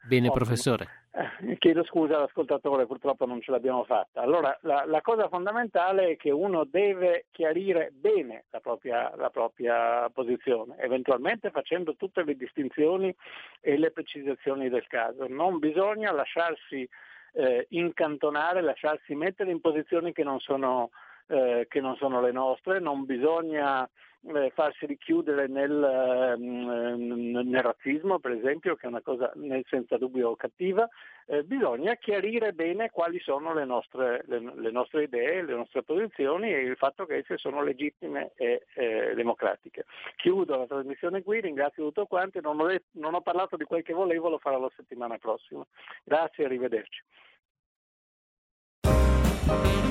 Bene, 0.03 0.27
Ottimo. 0.27 0.45
professore. 0.45 1.02
Eh, 1.15 1.57
chiedo 1.59 1.83
scusa 1.83 2.15
all'ascoltatore, 2.15 2.87
purtroppo 2.87 3.27
non 3.27 3.39
ce 3.39 3.51
l'abbiamo 3.51 3.83
fatta. 3.83 4.21
Allora, 4.21 4.57
la, 4.61 4.83
la 4.87 5.01
cosa 5.01 5.27
fondamentale 5.27 6.09
è 6.09 6.15
che 6.17 6.31
uno 6.31 6.63
deve 6.63 7.25
chiarire 7.29 7.91
bene 7.93 8.45
la 8.49 8.59
propria, 8.59 9.13
la 9.15 9.29
propria, 9.29 10.09
posizione, 10.09 10.75
eventualmente 10.79 11.51
facendo 11.51 11.95
tutte 11.95 12.23
le 12.23 12.35
distinzioni 12.35 13.15
e 13.61 13.77
le 13.77 13.91
precisazioni 13.91 14.69
del 14.69 14.87
caso. 14.87 15.27
Non 15.27 15.59
bisogna 15.59 16.11
lasciarsi 16.11 16.89
eh, 17.33 17.67
incantonare, 17.69 18.61
lasciarsi 18.61 19.13
mettere 19.13 19.51
in 19.51 19.61
posizioni 19.61 20.13
che 20.13 20.23
non 20.23 20.39
sono, 20.39 20.89
eh, 21.27 21.65
che 21.69 21.81
non 21.81 21.95
sono 21.95 22.21
le 22.21 22.31
nostre, 22.31 22.79
non 22.79 23.05
bisogna 23.05 23.89
eh, 24.25 24.51
farsi 24.51 24.85
richiudere 24.85 25.47
nel, 25.47 26.35
mm, 26.37 27.37
nel, 27.49 27.61
razzismo, 27.61 28.19
per 28.19 28.31
esempio, 28.31 28.75
che 28.75 28.85
è 28.85 28.89
una 28.89 29.01
cosa 29.01 29.31
senza 29.67 29.97
dubbio 29.97 30.35
cattiva, 30.35 30.87
eh, 31.25 31.43
bisogna 31.43 31.95
chiarire 31.95 32.53
bene 32.53 32.89
quali 32.89 33.19
sono 33.19 33.53
le 33.53 33.65
nostre, 33.65 34.23
le, 34.27 34.39
le 34.55 34.71
nostre, 34.71 35.03
idee, 35.03 35.43
le 35.43 35.55
nostre 35.55 35.83
posizioni 35.83 36.53
e 36.53 36.61
il 36.61 36.77
fatto 36.77 37.05
che 37.05 37.17
esse 37.17 37.37
sono 37.37 37.63
legittime 37.63 38.31
e 38.35 38.65
eh, 38.75 39.13
democratiche. 39.15 39.85
Chiudo 40.15 40.57
la 40.57 40.67
trasmissione 40.67 41.21
qui, 41.21 41.41
ringrazio 41.41 41.83
tutto 41.83 42.05
quanti, 42.05 42.39
non 42.41 42.59
ho, 42.59 42.67
non 42.91 43.13
ho 43.13 43.21
parlato 43.21 43.57
di 43.57 43.65
quel 43.65 43.83
che 43.83 43.93
volevo, 43.93 44.29
lo 44.29 44.37
farò 44.37 44.59
la 44.59 44.71
settimana 44.75 45.17
prossima. 45.17 45.65
Grazie 46.03 46.43
e 46.43 46.47
arrivederci. 46.47 47.03